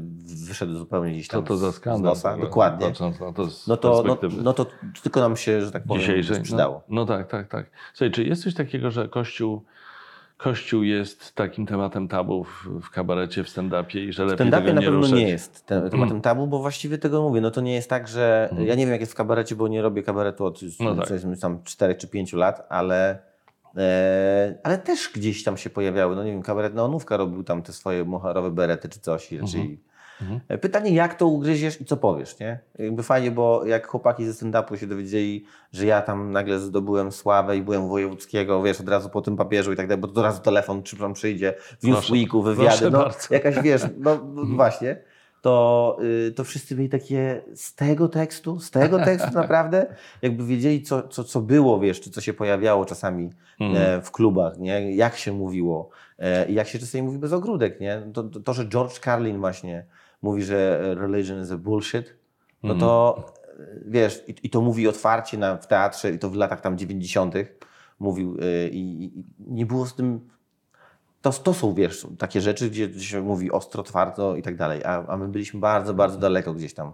[0.47, 2.15] wyszedł zupełnie gdzieś Co tam to za skandal?
[2.41, 2.87] Dokładnie.
[2.87, 4.67] Patrząc na to z No to, no, no to
[5.03, 6.43] tylko nam się, że tak powiem, dzisiejszej.
[6.43, 6.83] przydało.
[6.89, 7.71] No, no tak, tak, tak.
[7.95, 9.63] Słuchaj, czy jest coś takiego, że Kościół,
[10.37, 14.61] Kościół jest takim tematem tabu w, w kabarecie, w stand-upie i że W lepiej stand-upie
[14.65, 15.13] tego na pewno ruszać?
[15.19, 17.41] nie jest te- tematem tabu, bo właściwie tego mówię.
[17.41, 18.51] No to nie jest tak, że.
[18.59, 21.09] Ja nie wiem, jak jest w kabarecie, bo nie robię kabaretu od No tak.
[21.41, 23.19] tam 4 czy 5 lat, ale.
[23.77, 26.17] E, ale też gdzieś tam się pojawiały.
[26.17, 29.33] No nie wiem, kabaret Neonówka robił tam te swoje moharowe berety czy coś.
[29.33, 29.81] i Raczej.
[30.49, 32.59] E, Pytanie, jak to ugryziesz i co powiesz, nie?
[32.79, 37.57] Jakby fajnie, bo jak chłopaki ze stand-upu się dowiedzieli, że ja tam nagle zdobyłem sławę
[37.57, 40.27] i byłem wojewódzkiego, wiesz, od razu po tym papieżu i tak dalej, bo to od
[40.27, 43.35] razu telefon, czy tam przyjdzie, w Newsweeku, wywiady, no bardzo.
[43.35, 44.97] jakaś, wiesz, no no właśnie,
[45.47, 45.97] to,
[46.29, 49.87] y, to wszyscy byli takie z tego tekstu, z tego tekstu naprawdę,
[50.23, 54.59] jakby wiedzieli, co, co, co było, wiesz, czy co się pojawiało czasami e, w klubach,
[54.59, 54.97] nie?
[54.97, 58.03] Jak się mówiło e, i jak się czasami mówi bez ogródek, nie?
[58.15, 59.87] To, to, to, że George Carlin właśnie
[60.23, 62.15] mówi, że religion is a bullshit,
[62.63, 63.25] no to
[63.59, 66.79] e, wiesz, i, i to mówi otwarcie na, w teatrze i to w latach tam
[66.79, 67.35] 90.
[67.99, 70.21] mówił e, i, nie było z tym
[71.27, 74.85] to, to są, wiesz, takie rzeczy, gdzie, gdzie się mówi ostro, twardo i tak dalej,
[74.85, 76.93] a, a my byliśmy bardzo, bardzo daleko gdzieś tam.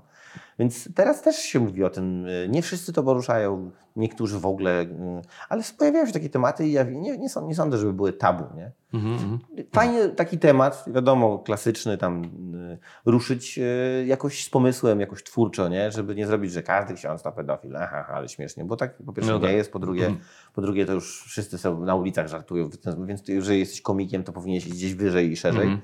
[0.58, 4.82] Więc teraz też się mówi o tym, y, nie wszyscy to poruszają, niektórzy w ogóle,
[4.82, 4.88] y,
[5.48, 8.70] ale pojawiają się takie tematy i ja nie, nie, nie sądzę, żeby były tabu, nie?
[8.94, 9.38] Mhm, mhm.
[9.72, 13.60] Fajnie taki temat, wiadomo, klasyczny, tam y, ruszyć
[14.06, 15.90] jakoś z pomysłem, jakoś twórczo, nie?
[15.92, 19.32] Żeby nie zrobić, że każdy ksiądz to pedofil, aha, ale śmiesznie, bo tak po pierwsze
[19.32, 19.56] No nie tak.
[19.56, 20.24] jest, po drugie, Mhm.
[20.54, 22.70] po drugie to już wszyscy są na ulicach żartują,
[23.06, 25.62] więc jeżeli jesteś komikiem, to powinieneś iść gdzieś wyżej i szerzej.
[25.62, 25.80] Mhm.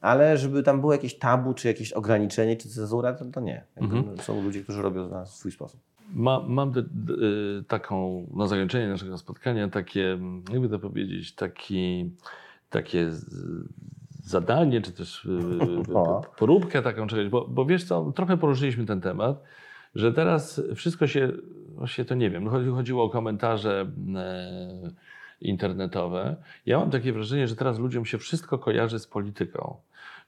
[0.00, 3.64] Ale żeby tam było jakieś tabu, czy jakieś ograniczenie, czy cenzura, to, to nie.
[3.76, 4.18] Mhm.
[4.18, 5.80] Są ludzie, którzy robią na swój sposób.
[6.14, 10.18] Ma, mam de, y, taką, na zakończenie naszego spotkania, takie,
[10.52, 12.10] jakby to powiedzieć, taki,
[12.70, 13.10] takie
[14.24, 15.30] zadanie, czy też y,
[15.90, 16.22] y, O.
[16.38, 19.42] poróbkę taką czegoś, bo, bo wiesz co, trochę poruszyliśmy ten temat,
[19.94, 21.32] że teraz wszystko się,
[21.74, 24.90] właśnie to nie wiem, no chodzi- chodziło o komentarze e,
[25.40, 26.36] internetowe.
[26.66, 29.76] Ja mam takie wrażenie, że teraz ludziom się wszystko kojarzy z polityką.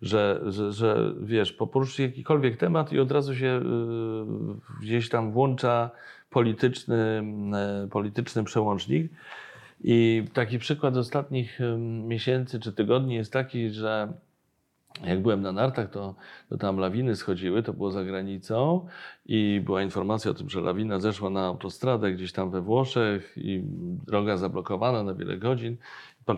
[0.02, 5.32] Że, że, że wiesz, po- poruszyć jakikolwiek temat i od razu się y, gdzieś tam
[5.32, 5.90] włącza
[6.30, 7.22] polityczny,
[7.54, 9.12] e, polityczny przełącznik.
[9.84, 14.12] I taki przykład z ostatnich ym, miesięcy czy tygodni jest taki, że
[15.04, 16.14] jak byłem na nartach, to,
[16.48, 18.86] to tam lawiny schodziły, to było za granicą
[19.26, 23.62] i była informacja o tym, że lawina zeszła na autostradę gdzieś tam we Włoszech i
[24.06, 25.76] droga zablokowana na wiele godzin.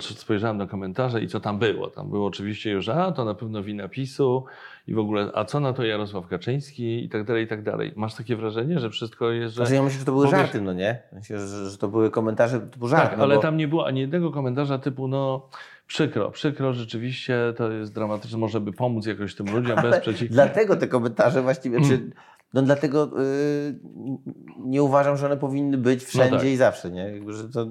[0.00, 1.90] Spojrzałem na komentarze i co tam było.
[1.90, 4.44] Tam było oczywiście już, a to na pewno wina PiSu
[4.88, 7.92] i w ogóle, a co na to Jarosław Kaczyński i tak dalej, i tak dalej.
[7.96, 9.56] Masz takie wrażenie, że wszystko jest, że...
[9.62, 11.02] Znaczy ja myślę, że to były żarty, no nie?
[11.12, 11.38] Myślę,
[11.70, 13.08] że, to były komentarze typu żart.
[13.10, 15.48] Tak, no ale bo- tam nie było ani jednego komentarza typu, no
[15.86, 20.30] przykro, przykro, rzeczywiście to jest dramatyczne, może by pomóc jakoś tym ludziom bez Ale przeciw...
[20.30, 21.88] Dlatego te komentarze właściwie, Mm.
[21.88, 22.10] czy,
[22.54, 23.80] no dlatego y,
[24.58, 26.46] nie uważam, że one powinny być wszędzie tak.
[26.46, 27.00] i zawsze, nie?
[27.00, 27.66] Jakby, że to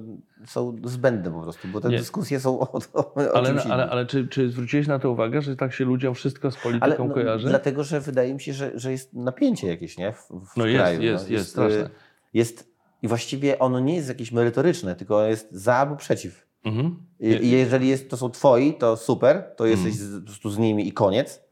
[0.46, 1.98] są zbędne po prostu, bo te Nie.
[1.98, 5.42] dyskusje są o, o, o Ale, czymś ale, ale czy, czy zwróciłeś na to uwagę,
[5.42, 7.48] że tak się ludziom wszystko z polityką no, kojarzy?
[7.48, 10.12] Dlatego, że wydaje mi się, że, że jest napięcie jakieś, nie?
[10.12, 11.02] W, w No jest, kraju.
[11.02, 11.84] jest, jest, straszne.
[11.84, 11.90] y,
[12.34, 12.72] Jest,
[13.02, 16.46] I właściwie ono nie jest jakieś merytoryczne, tylko jest za albo przeciw.
[16.64, 16.96] Mhm.
[17.20, 20.06] I, jeżeli jest, to są twoi, to super, to jesteś Mm.
[20.06, 21.42] z, po prostu z nimi i koniec.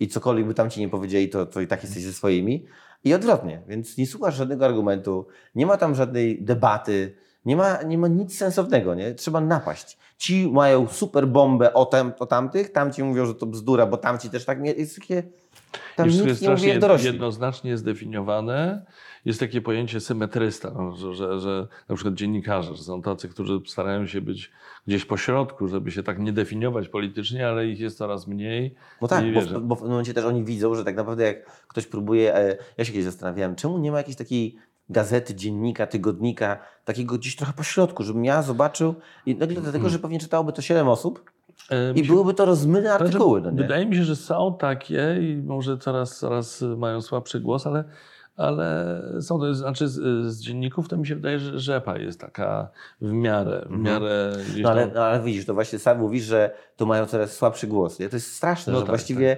[0.00, 2.66] I cokolwiek by tam ci nie powiedzieli, to, to i tak jesteś ze swoimi.
[3.04, 7.98] I odwrotnie, więc nie słuchasz żadnego argumentu, nie ma tam żadnej debaty, nie ma, nie
[7.98, 9.14] ma nic sensownego, nie?
[9.14, 9.98] Trzeba napaść.
[10.18, 14.30] Ci mają super bombę o, tem, o tamtych, tamci mówią, że to bzdura, bo tamci
[14.30, 15.22] też tak, nie, jest takie,
[15.96, 18.86] tam nikt jest nie mówi jednoznacznie zdefiniowane.
[19.24, 23.60] Jest takie pojęcie symetrysta, no, że, że, że na przykład dziennikarze, że są tacy, którzy
[23.66, 24.50] starają się być
[24.86, 28.74] gdzieś po środku, żeby się tak nie definiować politycznie, ale ich jest coraz mniej.
[29.02, 31.86] No tak, bo, w- bo w momencie też oni widzą, że tak naprawdę jak ktoś
[31.86, 34.56] próbuje, e, ja się kiedyś zastanawiałem, czemu nie ma jakiejś takiej
[34.90, 38.94] gazety, dziennika, tygodnika, takiego gdzieś trochę po środku, żebym ja zobaczył
[39.26, 41.30] i nagle dlatego, że pewnie czytałoby to 7 osób
[41.70, 43.50] E, i byłyby to rozmyte Znaczy, artykuły, no?
[43.52, 47.84] Wydaje mi się, że są takie i może coraz, coraz mają słabszy głos, ale,
[48.38, 52.68] ale są to, znaczy z, z dzienników to mi się wydaje, że rzepa jest taka
[53.00, 56.24] w miarę, w miarę gdzieś No ale, tam- no ale widzisz, to właśnie sam mówisz,
[56.24, 57.98] że to mają coraz słabszy głos.
[57.98, 58.08] Nie?
[58.08, 59.36] To jest straszne, No że tak, właściwie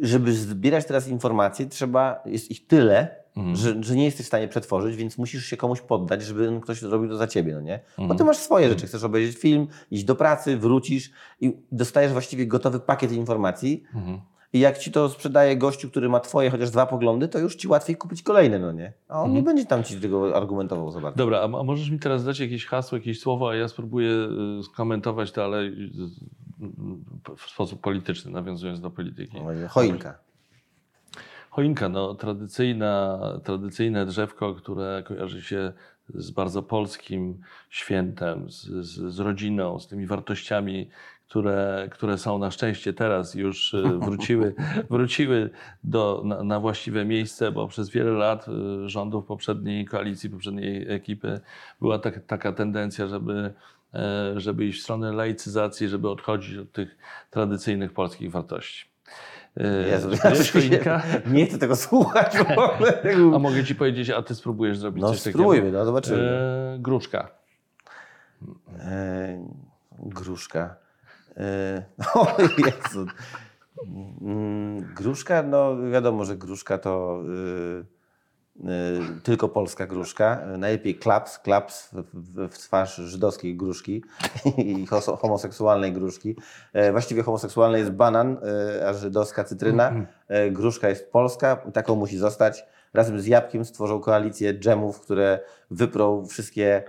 [0.00, 3.56] żeby zbierać teraz informacje, trzeba, jest ich tyle, Mhm.
[3.56, 7.08] że, że nie jesteś w stanie przetworzyć, więc musisz się komuś poddać, żeby ktoś zrobił
[7.10, 7.80] to za ciebie, no nie?
[7.96, 8.18] Bo Mhm.
[8.18, 11.10] ty masz swoje rzeczy, chcesz obejrzeć film, iść do pracy, wrócisz
[11.40, 14.20] i dostajesz właściwie gotowy pakiet informacji Mhm.
[14.52, 17.68] I jak ci to sprzedaje gościu, który ma twoje chociaż dwa poglądy, to już ci
[17.68, 18.92] łatwiej kupić kolejne, no nie?
[19.08, 19.34] A on Mhm.
[19.34, 21.18] nie będzie tam ci tego argumentował za bardzo.
[21.18, 24.10] Dobra, a, a możesz mi teraz dać jakieś hasło, jakieś słowo, a ja spróbuję
[24.60, 25.66] y, skomentować to, ale y,
[27.32, 29.38] y, w sposób polityczny, nawiązując do polityki.
[29.68, 30.18] Choinka.
[31.50, 35.72] Choinka, no, tradycyjna, tradycyjne drzewko, które kojarzy się
[36.14, 37.40] z bardzo polskim
[37.70, 40.90] świętem, z, z, z rodziną, z tymi wartościami,
[41.32, 44.54] które, które są na szczęście teraz już y, wróciły,
[44.90, 45.50] wróciły
[45.84, 51.40] do, na, na właściwe miejsce, bo przez wiele lat y, rządów poprzedniej koalicji, poprzedniej ekipy
[51.80, 53.54] była tak, taka tendencja, żeby
[53.94, 56.96] e, żeby iść w stronę laicyzacji, żeby odchodzić od tych
[57.30, 58.86] tradycyjnych polskich wartości.
[59.56, 60.08] E, Jezu,
[60.52, 61.02] choinka?
[61.34, 63.02] Nie chcę tego słuchać w ogóle.
[63.34, 65.38] A mogę ci powiedzieć, a ty spróbujesz zrobić No coś takiego?
[65.38, 66.22] spróbujmy, no zobaczymy.
[66.22, 67.28] E, gruszka.
[68.78, 69.48] E,
[69.98, 70.81] gruszka.
[71.36, 71.82] E,
[72.14, 72.26] o
[72.58, 73.06] Jezu.
[74.20, 77.22] Mm, Gruszka, no wiadomo, że gruszka to
[78.58, 80.46] y, y, tylko polska gruszka.
[80.58, 84.04] Najlepiej klaps, klaps w, twarz żydowskiej gruszki
[84.58, 84.86] i
[85.18, 86.36] homoseksualnej gruszki.
[86.72, 88.38] E, Właściwie homoseksualny jest banan,
[88.78, 89.92] e, a żydowska cytryna.
[90.28, 92.64] E, Gruszka jest polska, taką musi zostać.
[92.94, 96.82] Razem z Jabłkiem stworzą koalicję dżemów, które wyprą wszystkie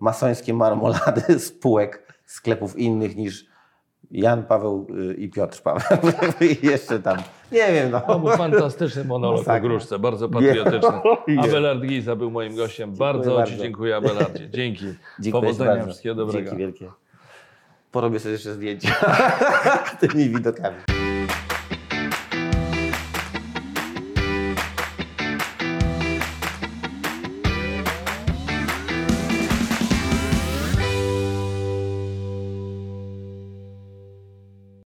[0.00, 3.46] masońskie marmolady spółek sklepów innych niż
[4.10, 5.82] Jan Paweł y, i Piotr Paweł.
[6.62, 7.18] I jeszcze tam,
[7.52, 8.00] nie wiem, no.
[8.00, 9.60] To był fantastyczny monolog o Masakra.
[9.60, 11.00] gruszce, bardzo patriotyczny.
[11.44, 12.92] Abelard Giza był moim gościem.
[12.94, 13.56] Bardzo, Ci bardzo.
[13.56, 14.50] dziękuję, Abelardzie.
[14.50, 14.84] Dzięki.
[15.20, 15.86] Dziękuję Powodzenia, bardzo.
[15.86, 16.44] wszystkiego dobrego.
[16.44, 16.90] Dzięki wielkie.
[17.92, 18.94] Porobię sobie jeszcze zdjęcia
[20.00, 20.76] tymi widokami.